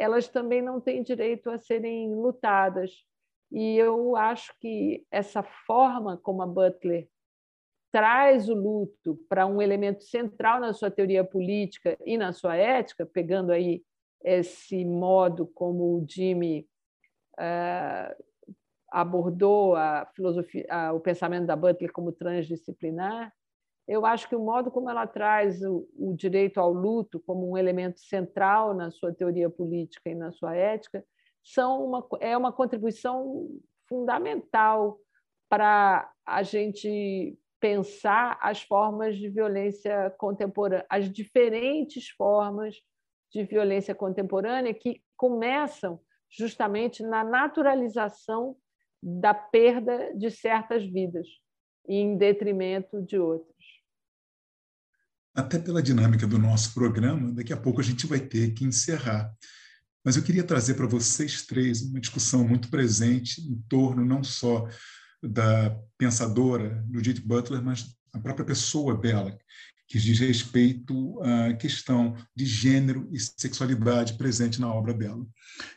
elas 0.00 0.28
também 0.28 0.62
não 0.62 0.80
têm 0.80 1.02
direito 1.02 1.50
a 1.50 1.58
serem 1.58 2.14
lutadas. 2.14 3.04
E 3.52 3.76
eu 3.76 4.16
acho 4.16 4.54
que 4.58 5.06
essa 5.10 5.42
forma 5.42 6.16
como 6.16 6.40
a 6.40 6.46
Butler 6.46 7.06
traz 7.92 8.48
o 8.48 8.54
luto 8.54 9.16
para 9.28 9.46
um 9.46 9.60
elemento 9.60 10.02
central 10.04 10.58
na 10.58 10.72
sua 10.72 10.90
teoria 10.90 11.22
política 11.22 11.98
e 12.06 12.16
na 12.16 12.32
sua 12.32 12.56
ética, 12.56 13.04
pegando 13.04 13.52
aí 13.52 13.82
esse 14.24 14.86
modo 14.86 15.46
como 15.46 15.98
o 15.98 16.06
Jimmy 16.08 16.66
uh, 17.38 18.24
abordou 18.90 19.76
a 19.76 20.06
filosofia, 20.14 20.66
o 20.94 21.00
pensamento 21.00 21.46
da 21.46 21.56
Butler 21.56 21.92
como 21.92 22.10
transdisciplinar, 22.10 23.30
eu 23.90 24.06
acho 24.06 24.28
que 24.28 24.36
o 24.36 24.40
modo 24.40 24.70
como 24.70 24.88
ela 24.88 25.04
traz 25.04 25.60
o, 25.62 25.84
o, 25.98 26.14
direito 26.14 26.60
ao 26.60 26.72
luto 26.72 27.18
como 27.26 27.50
um 27.50 27.58
elemento 27.58 27.98
central 27.98 28.72
na 28.72 28.88
sua 28.88 29.12
teoria 29.12 29.50
política 29.50 30.08
e 30.08 30.14
na 30.14 30.30
sua 30.30 30.54
ética 30.54 31.04
são 31.42 31.84
uma, 31.84 32.06
é 32.20 32.36
uma 32.36 32.52
contribuição 32.52 33.48
fundamental 33.88 34.96
para 35.48 36.08
a 36.24 36.40
gente 36.44 37.36
pensar 37.58 38.38
as 38.40 38.62
formas 38.62 39.16
de 39.16 39.28
violência 39.28 40.14
contemporânea, 40.16 40.86
as 40.88 41.10
diferentes 41.10 42.10
formas 42.10 42.76
de 43.32 43.42
violência 43.42 43.92
contemporânea 43.92 44.72
que 44.72 45.02
começam 45.16 46.00
justamente 46.30 47.02
na 47.02 47.24
naturalização 47.24 48.56
da 49.02 49.34
perda 49.34 50.14
de 50.14 50.30
certas 50.30 50.84
vidas 50.84 51.26
em 51.88 52.16
detrimento 52.16 53.02
de 53.02 53.18
outras 53.18 53.49
até 55.34 55.58
pela 55.58 55.82
dinâmica 55.82 56.26
do 56.26 56.38
nosso 56.38 56.74
programa, 56.74 57.32
daqui 57.32 57.52
a 57.52 57.56
pouco 57.56 57.80
a 57.80 57.84
gente 57.84 58.06
vai 58.06 58.20
ter 58.20 58.52
que 58.52 58.64
encerrar. 58.64 59.32
Mas 60.04 60.16
eu 60.16 60.22
queria 60.22 60.44
trazer 60.44 60.74
para 60.74 60.86
vocês 60.86 61.46
três 61.46 61.82
uma 61.82 62.00
discussão 62.00 62.46
muito 62.46 62.68
presente 62.68 63.40
em 63.40 63.56
torno 63.68 64.04
não 64.04 64.24
só 64.24 64.66
da 65.22 65.76
pensadora 65.98 66.84
Judith 66.92 67.20
Butler, 67.20 67.62
mas 67.62 67.94
a 68.12 68.18
própria 68.18 68.46
pessoa 68.46 68.96
dela, 68.96 69.36
que 69.86 69.98
diz 69.98 70.18
respeito 70.18 71.20
à 71.22 71.52
questão 71.54 72.16
de 72.34 72.46
gênero 72.46 73.08
e 73.12 73.20
sexualidade 73.20 74.14
presente 74.14 74.60
na 74.60 74.72
obra 74.72 74.94
dela. 74.94 75.26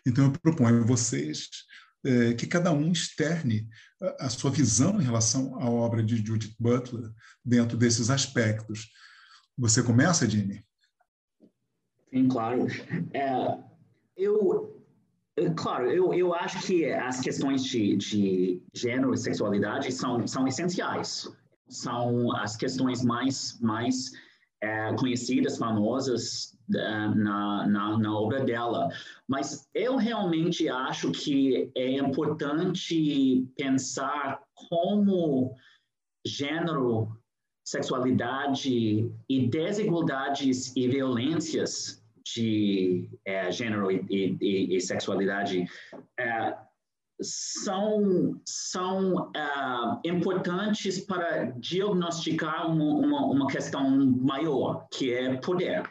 Então, 0.05 0.25
eu 0.25 0.31
proponho 0.31 0.81
a 0.81 0.85
vocês 0.85 1.49
é, 2.05 2.33
que 2.33 2.47
cada 2.47 2.71
um 2.71 2.91
externe 2.91 3.67
a, 4.01 4.27
a 4.27 4.29
sua 4.29 4.51
visão 4.51 5.01
em 5.01 5.03
relação 5.03 5.59
à 5.59 5.69
obra 5.69 6.03
de 6.03 6.17
Judith 6.17 6.55
Butler 6.59 7.11
dentro 7.43 7.77
desses 7.77 8.09
aspectos 8.09 8.89
você 9.57 9.83
começa, 9.83 10.29
Jimmy? 10.29 10.63
Sim, 12.13 12.27
claro. 12.27 12.67
É, 13.13 13.57
eu, 14.15 14.83
claro, 15.55 15.89
eu, 15.89 16.13
eu 16.13 16.33
acho 16.33 16.65
que 16.65 16.85
as 16.85 17.19
questões 17.19 17.63
de, 17.63 17.95
de 17.95 18.63
gênero 18.73 19.13
e 19.13 19.17
sexualidade 19.17 19.91
são, 19.91 20.25
são 20.27 20.47
essenciais. 20.47 21.27
São 21.67 22.35
as 22.35 22.55
questões 22.55 23.03
mais, 23.03 23.59
mais 23.59 24.11
é, 24.61 24.93
conhecidas, 24.93 25.57
famosas 25.57 26.57
é, 26.73 26.79
na, 26.79 27.67
na, 27.67 27.97
na, 27.97 28.17
obra 28.17 28.43
dela. 28.43 28.89
Mas 29.27 29.67
eu 29.73 29.97
realmente 29.97 30.69
acho 30.69 31.11
que 31.11 31.71
é 31.75 31.97
importante 31.97 33.47
pensar 33.57 34.39
como 34.69 35.55
gênero 36.25 37.17
sexualidade 37.63 39.11
e 39.29 39.47
desigualdades 39.47 40.75
e 40.75 40.87
violências 40.87 42.03
de 42.25 43.09
é, 43.25 43.51
gênero 43.51 43.91
e, 43.91 44.37
e, 44.41 44.75
e 44.75 44.81
sexualidade 44.81 45.65
é, 46.19 46.57
são, 47.21 48.39
são 48.45 49.15
uh, 49.15 49.99
importantes 50.03 50.99
para 50.99 51.45
diagnosticar 51.57 52.69
uma, 52.69 52.85
uma, 52.85 53.25
uma, 53.25 53.47
questão 53.47 53.89
maior, 54.17 54.87
que 54.91 55.13
é 55.13 55.35
poder. 55.37 55.83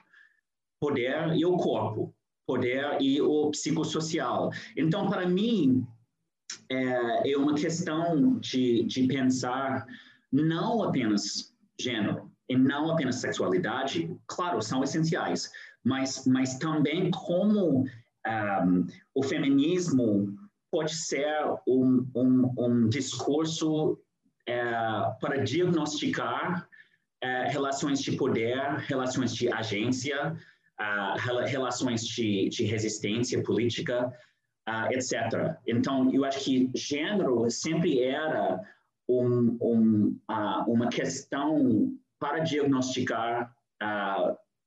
Poder 0.80 1.34
e 1.34 1.44
o 1.44 1.56
corpo, 1.56 2.12
poder 2.46 3.00
e 3.00 3.20
o 3.20 3.50
psicossocial. 3.50 4.50
Então, 4.76 5.08
para 5.08 5.26
mim, 5.26 5.86
é, 6.68 7.32
é 7.32 7.36
uma 7.36 7.54
questão 7.54 8.38
de, 8.40 8.82
de 8.84 9.06
pensar 9.06 9.86
não 10.32 10.82
apenas 10.82 11.51
gênero 11.80 12.30
e 12.48 12.56
não 12.56 12.90
apenas 12.90 13.16
sexualidade, 13.16 14.14
claro, 14.26 14.60
são 14.60 14.82
essenciais, 14.82 15.50
mas, 15.84 16.24
mas 16.26 16.58
também 16.58 17.10
como 17.10 17.80
um, 17.80 17.84
ah, 18.26 18.64
o 19.14 19.22
feminismo 19.22 20.36
pode 20.70 20.94
ser 20.94 21.28
um, 21.66 22.08
um, 22.14 22.54
um 22.58 22.88
discurso 22.88 23.98
é, 24.48 24.62
para 25.20 25.42
diagnosticar 25.44 26.68
é, 27.22 27.48
relações 27.48 28.00
de 28.02 28.12
poder, 28.16 28.58
relações 28.88 29.34
de 29.34 29.52
agência, 29.52 30.36
uh, 30.80 31.44
relações 31.46 32.04
de, 32.06 32.48
de, 32.48 32.64
resistência 32.64 33.40
política, 33.42 34.12
uh, 34.68 34.92
etc. 34.92 35.56
Então, 35.66 36.12
eu 36.12 36.24
acho 36.24 36.40
que 36.40 36.70
gênero 36.74 37.48
sempre 37.50 38.02
era 38.02 38.60
um, 39.08 39.58
um, 39.60 40.20
uh, 40.30 40.70
uma 40.70 40.88
questão 40.88 41.92
para 42.18 42.40
diagnosticar 42.40 43.52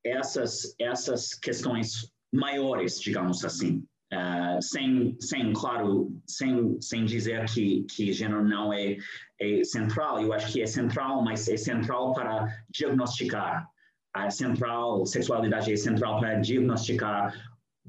essas, 0.04 0.76
essas 0.78 1.34
questões 1.34 2.12
maiores, 2.34 3.00
digamos 3.00 3.45
assim. 3.45 3.84
Uh, 4.13 4.62
sem, 4.62 5.17
sem, 5.19 5.52
claro, 5.54 6.12
sem, 6.28 6.80
sem 6.80 7.06
dizer 7.06 7.45
que, 7.45 7.84
que 7.84 8.13
gênero 8.13 8.43
não 8.43 8.71
é, 8.71 8.98
é 9.41 9.63
central, 9.63 10.21
eu 10.21 10.32
acho 10.32 10.54
que 10.54 10.62
é 10.62 10.67
central, 10.67 11.24
mas 11.24 11.48
é 11.50 11.58
central 11.58 12.13
para 12.13 12.48
diagnosticar. 12.69 13.67
A 14.13 14.30
central, 14.30 15.06
sexualidade 15.06 15.74
é 15.74 15.76
central 15.76 16.19
para 16.19 16.39
diagnosticar 16.39 17.34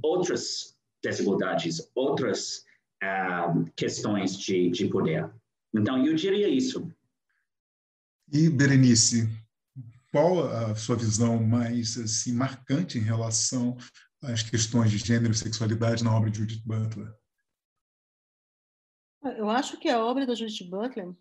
outras 0.02 0.76
desigualdades, 1.02 1.90
outras 1.94 2.64
uh, 3.04 3.64
questões 3.76 4.36
de, 4.38 4.70
de 4.70 4.88
poder. 4.88 5.30
Então, 5.80 6.04
eu 6.04 6.14
diria 6.14 6.48
isso. 6.48 6.92
E, 8.32 8.48
Berenice, 8.48 9.28
qual 10.10 10.44
a 10.44 10.74
sua 10.74 10.96
visão 10.96 11.42
mais 11.42 11.96
assim, 11.98 12.32
marcante 12.32 12.98
em 12.98 13.02
relação 13.02 13.76
as 14.22 14.42
questões 14.42 14.90
de 14.90 14.98
gênero 14.98 15.32
e 15.32 15.36
sexualidade 15.36 16.02
na 16.02 16.14
obra 16.14 16.30
de 16.30 16.38
Judith 16.38 16.62
Butler? 16.64 17.14
Eu 19.36 19.50
acho 19.50 19.78
que 19.78 19.88
a 19.88 20.04
obra 20.04 20.26
da 20.26 20.34
Judith 20.34 20.68
Butler, 20.68 21.12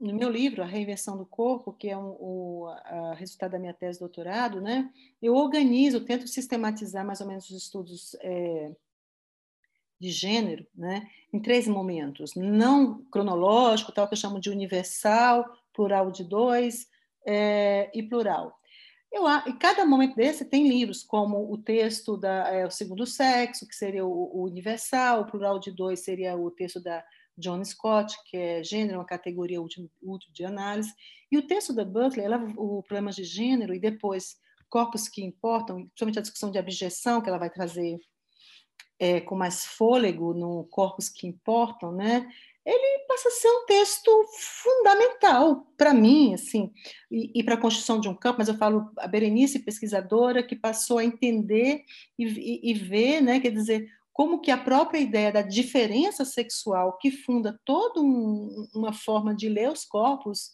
no 0.00 0.14
meu 0.14 0.30
livro, 0.30 0.62
A 0.62 0.66
Reinvenção 0.66 1.16
do 1.16 1.26
Corpo, 1.26 1.72
que 1.72 1.88
é 1.88 1.96
um, 1.96 2.16
o 2.18 2.66
a 2.84 3.14
resultado 3.14 3.52
da 3.52 3.58
minha 3.58 3.74
tese 3.74 3.98
de 3.98 4.04
doutorado, 4.04 4.60
né, 4.60 4.90
eu 5.20 5.34
organizo, 5.34 6.04
tento 6.04 6.26
sistematizar 6.26 7.06
mais 7.06 7.20
ou 7.20 7.26
menos 7.26 7.48
os 7.50 7.62
estudos 7.62 8.14
é, 8.20 8.74
de 10.00 10.10
gênero 10.10 10.66
né, 10.74 11.08
em 11.32 11.40
três 11.40 11.66
momentos. 11.66 12.34
Não 12.34 13.02
cronológico, 13.10 13.92
tal 13.92 14.06
que 14.06 14.14
eu 14.14 14.18
chamo 14.18 14.40
de 14.40 14.50
universal, 14.50 15.44
plural 15.72 16.10
de 16.10 16.24
dois 16.24 16.86
é, 17.26 17.90
e 17.94 18.02
plural. 18.02 18.58
Eu, 19.10 19.24
e 19.46 19.52
cada 19.54 19.86
momento 19.86 20.14
desse 20.16 20.44
tem 20.44 20.68
livros, 20.68 21.02
como 21.02 21.50
o 21.50 21.56
texto 21.56 22.16
da 22.16 22.48
é, 22.48 22.66
O 22.66 22.70
Segundo 22.70 23.06
Sexo, 23.06 23.66
que 23.66 23.74
seria 23.74 24.04
o, 24.04 24.10
o, 24.10 24.44
universal, 24.44 25.22
o 25.22 25.26
plural 25.26 25.58
de 25.58 25.72
dois 25.72 26.00
seria 26.00 26.36
o 26.36 26.50
texto 26.50 26.80
da 26.80 27.02
John 27.36 27.64
Scott, 27.64 28.14
que 28.26 28.36
é 28.36 28.62
gênero, 28.62 28.98
uma 28.98 29.06
categoria 29.06 29.62
útil, 29.62 29.88
de 30.32 30.44
análise, 30.44 30.92
e 31.30 31.38
o 31.38 31.46
texto 31.46 31.72
da 31.72 31.84
Butler, 31.84 32.26
ela, 32.26 32.36
o 32.56 32.82
problema 32.82 33.10
de 33.10 33.24
gênero, 33.24 33.72
e 33.72 33.78
depois 33.78 34.36
corpos 34.68 35.08
que 35.08 35.24
importam, 35.24 35.86
principalmente 35.86 36.18
a 36.18 36.22
discussão 36.22 36.50
de 36.50 36.58
abjeção, 36.58 37.22
que 37.22 37.28
ela 37.28 37.38
vai 37.38 37.48
trazer 37.48 37.98
é, 38.98 39.20
com 39.20 39.36
mais 39.36 39.64
fôlego 39.64 40.34
no 40.34 40.64
corpos 40.64 41.08
que 41.08 41.26
importam, 41.26 41.92
né? 41.92 42.28
ele 42.68 43.06
passa 43.08 43.28
a 43.30 43.32
ser 43.32 43.48
um 43.48 43.64
texto 43.64 44.10
fundamental 44.38 45.66
para 45.74 45.94
mim, 45.94 46.34
assim, 46.34 46.70
e, 47.10 47.40
e 47.40 47.42
para 47.42 47.54
a 47.54 47.60
construção 47.60 47.98
de 47.98 48.10
um 48.10 48.14
campo, 48.14 48.40
mas 48.40 48.48
eu 48.48 48.58
falo 48.58 48.90
a 48.98 49.08
Berenice, 49.08 49.60
pesquisadora, 49.60 50.42
que 50.42 50.54
passou 50.54 50.98
a 50.98 51.04
entender 51.04 51.82
e, 52.18 52.26
e, 52.26 52.70
e 52.70 52.74
ver, 52.74 53.22
né, 53.22 53.40
quer 53.40 53.52
dizer, 53.52 53.90
como 54.12 54.40
que 54.40 54.50
a 54.50 54.58
própria 54.58 54.98
ideia 54.98 55.32
da 55.32 55.40
diferença 55.40 56.26
sexual 56.26 56.98
que 56.98 57.10
funda 57.10 57.58
toda 57.64 58.02
um, 58.02 58.68
uma 58.74 58.92
forma 58.92 59.34
de 59.34 59.48
ler 59.48 59.70
os 59.70 59.86
corpos 59.86 60.48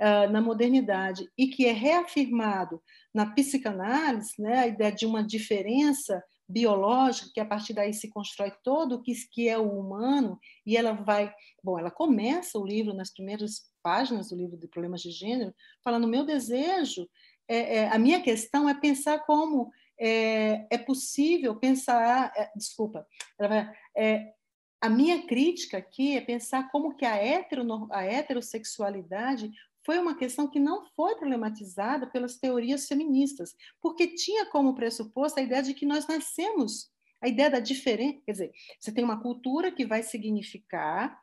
uh, 0.00 0.30
na 0.30 0.40
modernidade 0.40 1.28
e 1.36 1.48
que 1.48 1.66
é 1.66 1.72
reafirmado 1.72 2.80
na 3.12 3.26
psicanálise, 3.26 4.34
né, 4.38 4.60
a 4.60 4.66
ideia 4.68 4.92
de 4.92 5.04
uma 5.04 5.24
diferença 5.24 6.22
biológica, 6.48 7.30
que 7.34 7.40
a 7.40 7.44
partir 7.44 7.74
daí 7.74 7.92
se 7.92 8.08
constrói 8.08 8.52
todo 8.62 8.96
o 8.96 9.02
que, 9.02 9.12
que 9.30 9.48
é 9.48 9.58
o 9.58 9.78
humano, 9.78 10.38
e 10.64 10.76
ela 10.76 10.92
vai. 10.92 11.32
Bom, 11.62 11.78
ela 11.78 11.90
começa 11.90 12.58
o 12.58 12.66
livro, 12.66 12.94
nas 12.94 13.10
primeiras 13.10 13.70
páginas 13.82 14.28
do 14.28 14.36
livro 14.36 14.56
de 14.56 14.68
Problemas 14.68 15.02
de 15.02 15.10
Gênero, 15.10 15.54
falando: 15.82 16.06
meu 16.06 16.24
desejo, 16.24 17.08
é, 17.48 17.76
é, 17.76 17.88
a 17.88 17.98
minha 17.98 18.20
questão 18.22 18.68
é 18.68 18.74
pensar 18.74 19.20
como 19.24 19.72
é, 19.98 20.66
é 20.70 20.78
possível 20.78 21.56
pensar. 21.56 22.32
É, 22.36 22.50
desculpa, 22.56 23.06
vai, 23.38 23.72
é, 23.96 24.32
a 24.80 24.88
minha 24.88 25.26
crítica 25.26 25.78
aqui 25.78 26.16
é 26.16 26.20
pensar 26.20 26.70
como 26.70 26.94
que 26.94 27.04
a, 27.04 27.16
hetero, 27.24 27.88
a 27.90 28.04
heterossexualidade 28.04 29.50
foi 29.86 30.00
uma 30.00 30.16
questão 30.16 30.50
que 30.50 30.58
não 30.58 30.84
foi 30.96 31.14
problematizada 31.14 32.08
pelas 32.08 32.36
teorias 32.36 32.88
feministas, 32.88 33.54
porque 33.80 34.08
tinha 34.08 34.44
como 34.46 34.74
pressuposto 34.74 35.38
a 35.38 35.42
ideia 35.42 35.62
de 35.62 35.72
que 35.72 35.86
nós 35.86 36.08
nascemos, 36.08 36.90
a 37.22 37.28
ideia 37.28 37.48
da 37.48 37.60
diferença. 37.60 38.20
Quer 38.26 38.32
dizer, 38.32 38.52
você 38.80 38.92
tem 38.92 39.04
uma 39.04 39.22
cultura 39.22 39.70
que 39.70 39.86
vai 39.86 40.02
significar 40.02 41.16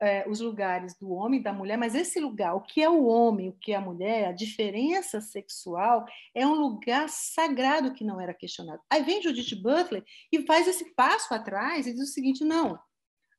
é, 0.00 0.28
os 0.28 0.38
lugares 0.40 0.96
do 0.96 1.10
homem 1.10 1.40
e 1.40 1.42
da 1.42 1.52
mulher, 1.52 1.76
mas 1.76 1.94
esse 1.94 2.20
lugar, 2.20 2.54
o 2.54 2.60
que 2.60 2.80
é 2.80 2.88
o 2.88 3.04
homem, 3.04 3.48
o 3.48 3.56
que 3.60 3.72
é 3.72 3.76
a 3.76 3.80
mulher, 3.80 4.28
a 4.28 4.32
diferença 4.32 5.20
sexual, 5.20 6.06
é 6.34 6.46
um 6.46 6.54
lugar 6.54 7.08
sagrado 7.08 7.92
que 7.94 8.04
não 8.04 8.20
era 8.20 8.32
questionado. 8.32 8.80
Aí 8.88 9.02
vem 9.02 9.22
Judith 9.22 9.60
Butler 9.60 10.04
e 10.30 10.46
faz 10.46 10.68
esse 10.68 10.94
passo 10.94 11.34
atrás 11.34 11.86
e 11.86 11.92
diz 11.92 12.10
o 12.10 12.12
seguinte: 12.12 12.44
não, 12.44 12.78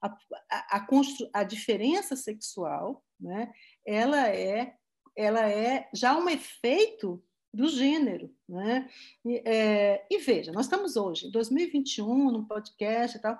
a, 0.01 0.07
a, 0.51 0.77
a, 0.77 0.87
a 1.33 1.43
diferença 1.43 2.15
sexual 2.15 3.03
né, 3.19 3.51
ela 3.85 4.29
é, 4.29 4.75
ela 5.15 5.49
é 5.49 5.89
já 5.93 6.17
um 6.17 6.29
efeito 6.29 7.23
do 7.53 7.67
gênero. 7.67 8.33
Né? 8.47 8.89
E, 9.23 9.41
é, 9.45 10.05
e 10.09 10.17
veja, 10.19 10.51
nós 10.51 10.65
estamos 10.65 10.95
hoje, 10.95 11.27
em 11.27 11.31
2021, 11.31 12.31
num 12.31 12.45
podcast 12.45 13.17
e 13.17 13.21
tal, 13.21 13.39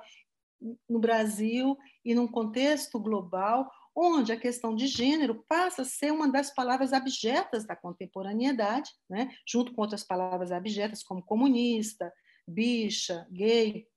no 0.90 1.00
Brasil 1.00 1.78
e 2.04 2.16
num 2.16 2.28
contexto 2.28 3.00
global, 3.00 3.70
onde 3.96 4.32
a 4.32 4.40
questão 4.40 4.76
de 4.76 4.88
gênero 4.88 5.44
passa 5.48 5.84
a 5.84 5.86
ser 5.86 6.12
uma 6.12 6.30
das 6.30 6.54
palavras 6.54 6.92
abjetas 6.94 7.66
da 7.66 7.76
contemporaneidade, 7.76 8.92
né? 9.10 9.30
junto 9.48 9.74
com 9.74 9.82
outras 9.82 10.04
palavras 10.04 10.52
abjetas 10.52 11.04
como 11.04 11.24
comunista, 11.24 12.12
bicha, 12.48 13.28
gay, 13.32 13.88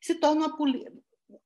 se 0.00 0.14
torna 0.14 0.46
uma, 0.46 0.56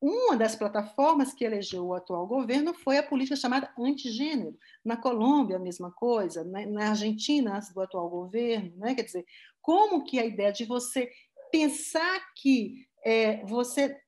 uma 0.00 0.36
das 0.36 0.54
plataformas 0.54 1.32
que 1.32 1.44
elegeu 1.44 1.86
o 1.86 1.94
atual 1.94 2.26
governo 2.26 2.74
foi 2.74 2.98
a 2.98 3.02
política 3.02 3.36
chamada 3.36 3.72
antigênero. 3.78 4.56
Na 4.84 4.96
Colômbia, 4.96 5.56
a 5.56 5.60
mesma 5.60 5.90
coisa, 5.90 6.44
né? 6.44 6.66
na 6.66 6.90
Argentina, 6.90 7.60
do 7.74 7.80
atual 7.80 8.08
governo. 8.08 8.72
Né? 8.76 8.94
Quer 8.94 9.04
dizer, 9.04 9.26
como 9.62 10.04
que 10.04 10.18
a 10.18 10.24
ideia 10.24 10.52
de 10.52 10.64
você 10.64 11.10
pensar 11.50 12.20
que 12.34 12.86
é, 13.04 13.44
você 13.44 13.98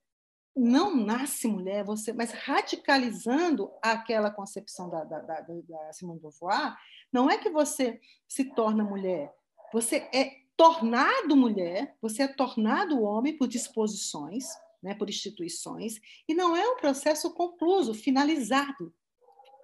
não 0.55 0.95
nasce 0.95 1.49
mulher, 1.49 1.83
você, 1.83 2.13
mas 2.13 2.31
radicalizando 2.33 3.71
aquela 3.83 4.31
concepção 4.31 4.89
da, 4.91 5.03
da, 5.05 5.21
da, 5.21 5.41
da 5.41 5.93
Simone 5.93 6.19
de 6.19 6.23
Beauvoir, 6.23 6.77
não 7.11 7.31
é 7.31 7.39
que 7.39 7.49
você 7.49 7.99
se 8.29 8.45
torna 8.45 8.85
mulher, 8.85 9.33
você 9.73 10.09
é 10.13 10.43
tornado 10.57 11.37
mulher, 11.37 11.97
você 12.01 12.25
é 12.25 12.29
tornado 12.29 13.03
homem 13.03 13.37
por 13.37 13.49
disposições, 13.49 14.45
né, 14.83 14.95
por 14.95 15.09
instituições, 15.09 16.01
e 16.29 16.35
não 16.35 16.57
é 16.57 16.69
um 16.69 16.77
processo 16.77 17.33
concluso, 17.33 17.95
finalizado. 17.95 18.93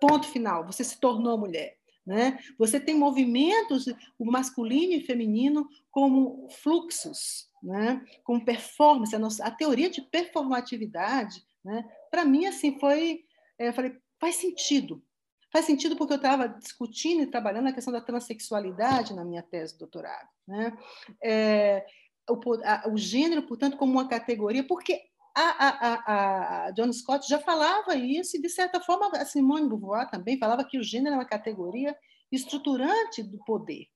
Ponto 0.01 0.27
final, 0.29 0.65
você 0.65 0.85
se 0.85 1.01
tornou 1.01 1.37
mulher. 1.37 1.77
Né? 2.07 2.39
Você 2.57 2.81
tem 2.81 2.95
movimentos, 2.95 3.85
o 4.19 4.25
masculino 4.25 4.95
e 4.95 5.01
feminino, 5.01 5.69
como 5.91 6.49
fluxos, 6.49 7.51
né? 7.63 8.03
como 8.25 8.43
performance. 8.43 9.15
A, 9.15 9.19
nossa, 9.19 9.45
a 9.45 9.51
teoria 9.51 9.91
de 9.91 10.01
performatividade, 10.01 11.45
né? 11.63 11.87
para 12.11 12.25
mim, 12.25 12.47
assim, 12.47 12.79
foi. 12.79 13.25
É, 13.59 13.69
eu 13.69 13.75
falei, 13.75 13.95
faz 14.19 14.37
sentido. 14.37 15.05
Faz 15.53 15.67
sentido 15.67 15.97
porque 15.97 16.15
eu 16.15 16.19
estava 16.19 16.49
discutindo 16.49 17.23
e 17.23 17.27
trabalhando 17.27 17.69
a 17.69 17.73
questão 17.73 17.93
da 17.93 18.01
transexualidade 18.01 19.15
na 19.15 19.25
minha 19.25 19.43
tese 19.43 19.75
de 19.75 19.81
doutorado. 19.81 20.29
Né? 20.47 20.79
É, 21.23 21.87
o, 22.29 22.41
a, 22.65 22.89
o 22.89 22.97
gênero, 22.97 23.43
portanto, 23.43 23.77
como 23.77 23.93
uma 23.93 24.09
categoria, 24.09 24.65
porque 24.65 25.01
a, 25.35 25.69
a, 25.69 26.67
a, 26.67 26.71
John 26.73 26.93
Scott 26.93 27.29
já 27.29 27.39
falava 27.39 27.95
isso, 27.95 28.37
e, 28.37 28.41
de 28.41 28.49
certa 28.49 28.81
forma, 28.81 29.09
a 29.17 29.25
Simone 29.25 29.69
Beauvoir 29.69 30.11
também 30.11 30.39
falava 30.39 30.65
que 30.65 30.79
o 30.79 30.83
gênero 30.83 31.15
é 31.15 31.19
uma 31.19 31.25
categoria 31.25 31.97
estruturante 32.31 33.23
do 33.23 33.39
poder. 33.45 33.87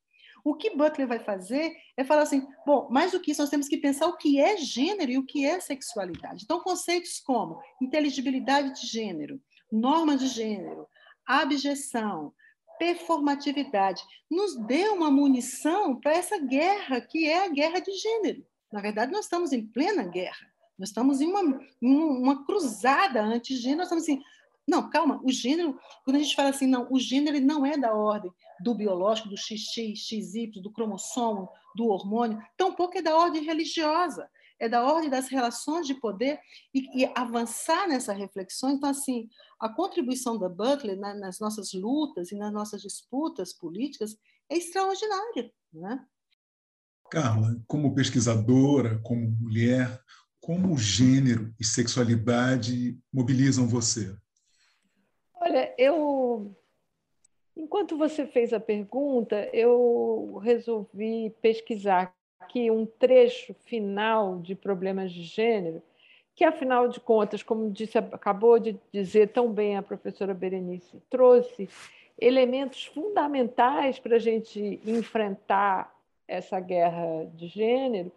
O 0.44 0.54
que 0.54 0.76
Butler 0.76 1.06
vai 1.06 1.20
fazer 1.20 1.72
é 1.96 2.04
falar 2.04 2.22
assim: 2.22 2.46
bom, 2.66 2.88
mais 2.90 3.12
do 3.12 3.20
que 3.20 3.30
isso, 3.30 3.40
nós 3.40 3.50
temos 3.50 3.68
que 3.68 3.76
pensar 3.76 4.08
o 4.08 4.16
que 4.16 4.40
é 4.40 4.56
gênero 4.56 5.12
e 5.12 5.18
o 5.18 5.24
que 5.24 5.44
é 5.44 5.60
sexualidade. 5.60 6.44
Então, 6.44 6.60
conceitos 6.60 7.20
como 7.20 7.60
inteligibilidade 7.80 8.80
de 8.80 8.86
gênero, 8.86 9.40
norma 9.70 10.16
de 10.16 10.26
gênero, 10.26 10.88
abjeção, 11.26 12.32
performatividade, 12.82 14.02
nos 14.28 14.56
deu 14.56 14.94
uma 14.94 15.08
munição 15.08 15.94
para 15.94 16.14
essa 16.14 16.36
guerra 16.36 17.00
que 17.00 17.28
é 17.28 17.44
a 17.44 17.48
guerra 17.48 17.78
de 17.78 17.92
gênero. 17.92 18.44
Na 18.72 18.80
verdade, 18.80 19.12
nós 19.12 19.26
estamos 19.26 19.52
em 19.52 19.64
plena 19.64 20.02
guerra. 20.02 20.50
Nós 20.76 20.88
estamos 20.88 21.20
em 21.20 21.28
uma, 21.28 21.60
em 21.80 21.94
uma 21.94 22.44
cruzada 22.44 23.22
anti-gênero. 23.22 23.78
Nós 23.78 23.86
estamos 23.86 24.02
assim, 24.02 24.20
não, 24.66 24.90
calma, 24.90 25.20
o 25.22 25.30
gênero, 25.30 25.78
quando 26.04 26.16
a 26.16 26.18
gente 26.18 26.34
fala 26.34 26.48
assim, 26.48 26.66
não, 26.66 26.88
o 26.90 26.98
gênero 26.98 27.40
não 27.40 27.64
é 27.64 27.76
da 27.76 27.94
ordem 27.94 28.32
do 28.60 28.74
biológico, 28.74 29.28
do 29.28 29.36
XX, 29.36 29.96
XY, 29.96 30.60
do 30.60 30.72
cromossomo, 30.72 31.48
do 31.76 31.86
hormônio, 31.86 32.42
tampouco 32.56 32.98
é 32.98 33.02
da 33.02 33.16
ordem 33.16 33.44
religiosa, 33.44 34.28
é 34.62 34.68
da 34.68 34.84
ordem 34.84 35.10
das 35.10 35.26
relações 35.26 35.88
de 35.88 35.94
poder 35.94 36.38
e, 36.72 37.02
e 37.02 37.12
avançar 37.16 37.88
nessa 37.88 38.12
reflexão. 38.12 38.70
Então, 38.70 38.88
assim, 38.88 39.28
a 39.58 39.68
contribuição 39.68 40.38
da 40.38 40.48
Butler 40.48 40.96
na, 40.96 41.14
nas 41.14 41.40
nossas 41.40 41.72
lutas 41.72 42.30
e 42.30 42.36
nas 42.36 42.52
nossas 42.52 42.80
disputas 42.80 43.52
políticas 43.52 44.16
é 44.48 44.56
extraordinária, 44.56 45.52
né? 45.72 46.06
Carla, 47.10 47.60
como 47.66 47.92
pesquisadora, 47.92 49.00
como 49.02 49.28
mulher, 49.32 50.00
como 50.40 50.78
gênero 50.78 51.52
e 51.58 51.64
sexualidade 51.64 52.96
mobilizam 53.12 53.66
você? 53.66 54.16
Olha, 55.34 55.74
eu. 55.76 56.56
Enquanto 57.56 57.98
você 57.98 58.26
fez 58.28 58.52
a 58.52 58.60
pergunta, 58.60 59.50
eu 59.52 60.38
resolvi 60.42 61.34
pesquisar 61.42 62.14
aqui 62.52 62.70
um 62.70 62.84
trecho 62.84 63.54
final 63.64 64.38
de 64.38 64.54
problemas 64.54 65.10
de 65.10 65.22
gênero, 65.22 65.82
que, 66.34 66.44
afinal 66.44 66.86
de 66.86 67.00
contas, 67.00 67.42
como 67.42 67.70
disse, 67.70 67.96
acabou 67.96 68.58
de 68.58 68.78
dizer 68.92 69.28
tão 69.28 69.50
bem 69.50 69.76
a 69.76 69.82
professora 69.82 70.34
Berenice, 70.34 71.02
trouxe 71.08 71.68
elementos 72.20 72.84
fundamentais 72.86 73.98
para 73.98 74.16
a 74.16 74.18
gente 74.18 74.80
enfrentar 74.86 75.94
essa 76.28 76.60
guerra 76.60 77.24
de 77.34 77.48
gênero. 77.48 78.12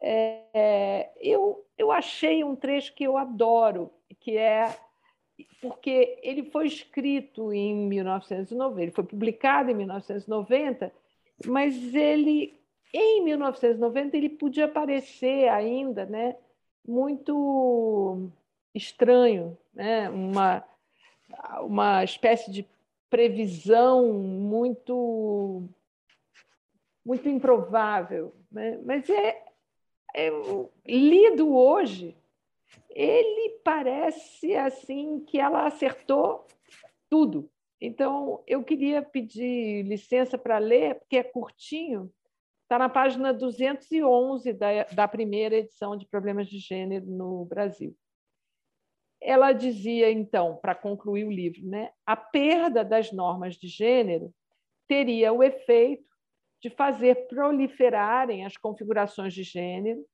É, 0.00 1.10
eu, 1.20 1.64
eu 1.76 1.92
achei 1.92 2.42
um 2.42 2.56
trecho 2.56 2.94
que 2.94 3.04
eu 3.04 3.16
adoro, 3.16 3.90
que 4.20 4.36
é 4.36 4.74
porque 5.60 6.18
ele 6.22 6.44
foi 6.44 6.66
escrito 6.66 7.52
em 7.52 7.74
1990, 7.74 8.82
ele 8.82 8.90
foi 8.90 9.04
publicado 9.04 9.70
em 9.70 9.74
1990, 9.74 10.90
mas 11.46 11.94
ele 11.94 12.58
em 12.92 13.22
1990 13.24 14.16
ele 14.16 14.28
podia 14.28 14.68
parecer 14.68 15.48
ainda, 15.48 16.06
né, 16.06 16.36
muito 16.86 18.30
estranho, 18.74 19.56
né, 19.74 20.08
uma 20.10 20.64
uma 21.62 22.04
espécie 22.04 22.50
de 22.50 22.68
previsão 23.10 24.12
muito 24.12 25.68
muito 27.04 27.28
improvável, 27.28 28.34
né? 28.50 28.80
mas 28.84 29.08
é, 29.08 29.40
é, 30.12 30.28
lido 30.84 31.54
hoje, 31.54 32.16
ele 32.90 33.60
parece 33.62 34.56
assim 34.56 35.20
que 35.20 35.38
ela 35.38 35.66
acertou 35.66 36.44
tudo. 37.08 37.48
Então, 37.80 38.42
eu 38.44 38.64
queria 38.64 39.02
pedir 39.02 39.84
licença 39.84 40.36
para 40.36 40.58
ler, 40.58 40.96
porque 40.96 41.18
é 41.18 41.22
curtinho, 41.22 42.12
está 42.66 42.80
na 42.80 42.88
página 42.88 43.32
211 43.32 44.52
da, 44.52 44.82
da 44.92 45.06
primeira 45.06 45.54
edição 45.54 45.96
de 45.96 46.04
Problemas 46.04 46.48
de 46.48 46.58
Gênero 46.58 47.06
no 47.06 47.44
Brasil. 47.44 47.96
Ela 49.22 49.52
dizia, 49.52 50.10
então, 50.10 50.56
para 50.56 50.74
concluir 50.74 51.24
o 51.24 51.30
livro, 51.30 51.64
né, 51.64 51.90
a 52.04 52.16
perda 52.16 52.84
das 52.84 53.12
normas 53.12 53.54
de 53.54 53.68
gênero 53.68 54.34
teria 54.88 55.32
o 55.32 55.44
efeito 55.44 56.04
de 56.60 56.68
fazer 56.68 57.28
proliferarem 57.28 58.44
as 58.44 58.56
configurações 58.56 59.32
de 59.32 59.44
gênero, 59.44 60.04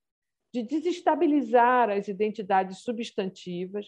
de 0.53 0.61
desestabilizar 0.61 1.89
as 1.89 2.07
identidades 2.07 2.83
substantivas 2.83 3.87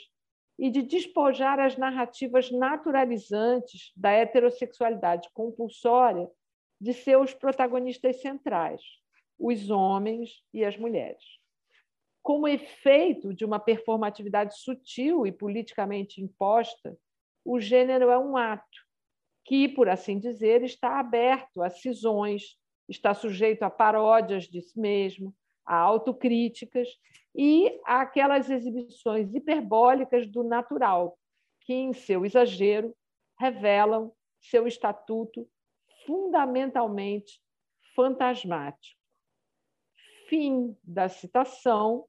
e 0.57 0.71
de 0.71 0.81
despojar 0.81 1.59
as 1.59 1.77
narrativas 1.77 2.49
naturalizantes 2.49 3.91
da 3.95 4.09
heterossexualidade 4.09 5.29
compulsória 5.33 6.27
de 6.85 6.93
seus 6.93 7.33
protagonistas 7.33 8.21
centrais, 8.21 8.79
os 9.39 9.71
homens 9.71 10.43
e 10.53 10.63
as 10.63 10.77
mulheres. 10.77 11.23
Como 12.21 12.47
efeito 12.47 13.33
de 13.33 13.43
uma 13.43 13.59
performatividade 13.59 14.55
sutil 14.59 15.25
e 15.25 15.31
politicamente 15.31 16.21
imposta, 16.21 16.95
o 17.43 17.59
gênero 17.59 18.11
é 18.11 18.19
um 18.19 18.37
ato, 18.37 18.85
que, 19.43 19.67
por 19.67 19.89
assim 19.89 20.19
dizer, 20.19 20.61
está 20.61 20.99
aberto 20.99 21.63
a 21.63 21.71
cisões, 21.71 22.55
está 22.87 23.15
sujeito 23.15 23.63
a 23.63 23.69
paródias 23.71 24.43
de 24.43 24.61
si 24.61 24.79
mesmo, 24.79 25.35
a 25.65 25.75
autocríticas 25.75 26.87
e 27.35 27.81
aquelas 27.83 28.47
exibições 28.47 29.33
hiperbólicas 29.33 30.27
do 30.27 30.43
natural, 30.43 31.17
que, 31.61 31.73
em 31.73 31.93
seu 31.93 32.23
exagero, 32.23 32.95
revelam 33.39 34.11
seu 34.39 34.67
estatuto 34.67 35.49
fundamentalmente 36.05 37.41
fantasmático. 37.95 38.99
Fim 40.27 40.75
da 40.83 41.07
citação, 41.07 42.05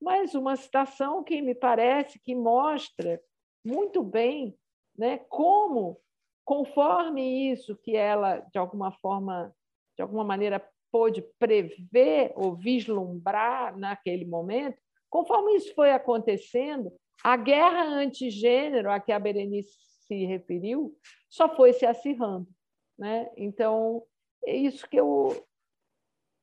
mas 0.00 0.34
uma 0.34 0.56
citação 0.56 1.22
que 1.22 1.42
me 1.42 1.54
parece 1.54 2.18
que 2.20 2.34
mostra 2.34 3.20
muito 3.64 4.02
bem 4.02 4.56
né, 4.96 5.18
como 5.28 6.00
conforme 6.44 7.52
isso 7.52 7.76
que 7.76 7.94
ela, 7.94 8.38
de 8.38 8.58
alguma 8.58 8.90
forma, 8.90 9.54
de 9.96 10.02
alguma 10.02 10.24
maneira, 10.24 10.66
pôde 10.90 11.22
prever 11.38 12.32
ou 12.34 12.56
vislumbrar 12.56 13.76
naquele 13.76 14.24
momento, 14.24 14.78
conforme 15.10 15.56
isso 15.56 15.74
foi 15.74 15.92
acontecendo, 15.92 16.90
a 17.22 17.36
guerra 17.36 17.84
antigênero 17.84 18.90
a 18.90 18.98
que 18.98 19.12
a 19.12 19.18
Berenice 19.18 19.76
se 20.06 20.24
referiu 20.24 20.96
só 21.28 21.54
foi 21.54 21.74
se 21.74 21.84
acirrando. 21.84 22.48
Né? 22.98 23.30
Então, 23.36 24.02
é 24.44 24.56
isso 24.56 24.88
que 24.88 24.98
eu, 24.98 25.46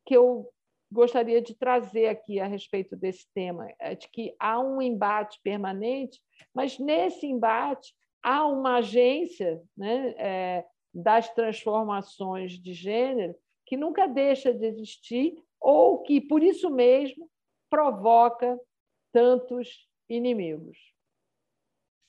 que 0.05 0.15
eu 0.15 0.49
gostaria 0.91 1.41
de 1.41 1.53
trazer 1.53 2.07
aqui 2.07 2.39
a 2.39 2.47
respeito 2.47 2.95
desse 2.95 3.27
tema, 3.33 3.67
é 3.79 3.95
de 3.95 4.07
que 4.07 4.33
há 4.39 4.59
um 4.59 4.81
embate 4.81 5.39
permanente, 5.43 6.21
mas 6.53 6.79
nesse 6.79 7.25
embate 7.27 7.93
há 8.23 8.45
uma 8.47 8.77
agência 8.77 9.61
né, 9.75 10.15
é, 10.17 10.65
das 10.93 11.29
transformações 11.33 12.53
de 12.53 12.73
gênero 12.73 13.35
que 13.65 13.75
nunca 13.75 14.07
deixa 14.07 14.53
de 14.53 14.65
existir 14.65 15.35
ou 15.59 16.03
que, 16.03 16.21
por 16.21 16.43
isso 16.43 16.69
mesmo, 16.69 17.29
provoca 17.69 18.57
tantos 19.11 19.89
inimigos. 20.07 20.94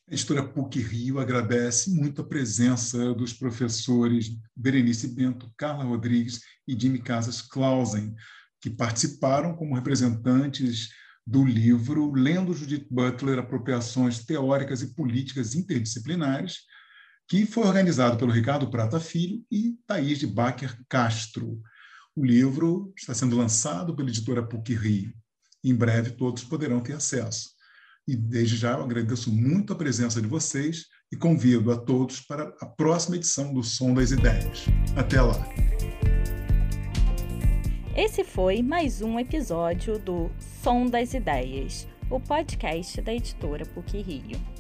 A 0.09 0.15
editora 0.15 0.47
PUC 0.47 0.79
Rio 0.79 1.19
agradece 1.19 1.91
muito 1.91 2.23
a 2.23 2.25
presença 2.25 3.13
dos 3.13 3.33
professores 3.33 4.39
Berenice 4.55 5.09
Bento, 5.09 5.53
Carla 5.57 5.83
Rodrigues 5.83 6.43
e 6.65 6.79
Jimmy 6.81 7.01
Casas 7.01 7.43
Clausen, 7.43 8.15
que 8.61 8.71
participaram 8.71 9.57
como 9.57 9.75
representantes 9.75 10.91
do 11.27 11.45
livro 11.45 12.13
Lendo 12.13 12.55
Judith 12.55 12.87
Butler, 12.89 13.41
Apropriações 13.41 14.25
Teóricas 14.25 14.81
e 14.81 14.95
Políticas 14.95 15.57
Interdisciplinares, 15.57 16.59
que 17.29 17.45
foi 17.45 17.65
organizado 17.65 18.17
pelo 18.17 18.31
Ricardo 18.31 18.71
Prata 18.71 19.01
Filho 19.01 19.45
e 19.51 19.77
Thaís 19.89 20.21
de 20.21 20.29
Bacher 20.29 20.79
Castro. 20.89 21.61
O 22.15 22.25
livro 22.25 22.93
está 22.97 23.13
sendo 23.13 23.37
lançado 23.37 23.97
pela 23.97 24.09
editora 24.09 24.47
PUC 24.47 24.73
Rio. 24.73 25.13
Em 25.65 25.75
breve 25.75 26.13
todos 26.13 26.45
poderão 26.45 26.81
ter 26.81 26.93
acesso. 26.93 27.56
E 28.09 28.15
desde 28.15 28.57
já 28.57 28.75
agradeço 28.75 29.33
muito 29.33 29.73
a 29.73 29.77
presença 29.77 30.23
de 30.23 30.29
vocês 30.29 30.85
e 31.11 31.17
convido 31.17 31.73
a 31.73 31.77
todos 31.77 32.21
para 32.21 32.55
a 32.61 32.67
próxima 32.67 33.17
edição 33.17 33.53
do 33.53 33.65
Som 33.65 33.95
das 33.95 34.13
Ideias. 34.13 34.67
Até 34.95 35.21
lá! 35.21 35.35
Esse 37.97 38.23
foi 38.23 38.63
mais 38.63 39.03
um 39.03 39.19
episódio 39.19 39.99
do 39.99 40.31
Som 40.63 40.87
das 40.87 41.15
Ideias, 41.15 41.89
o 42.09 42.21
podcast 42.21 43.01
da 43.01 43.13
editora 43.13 43.67
PUC 43.67 44.01
Rio. 44.03 44.56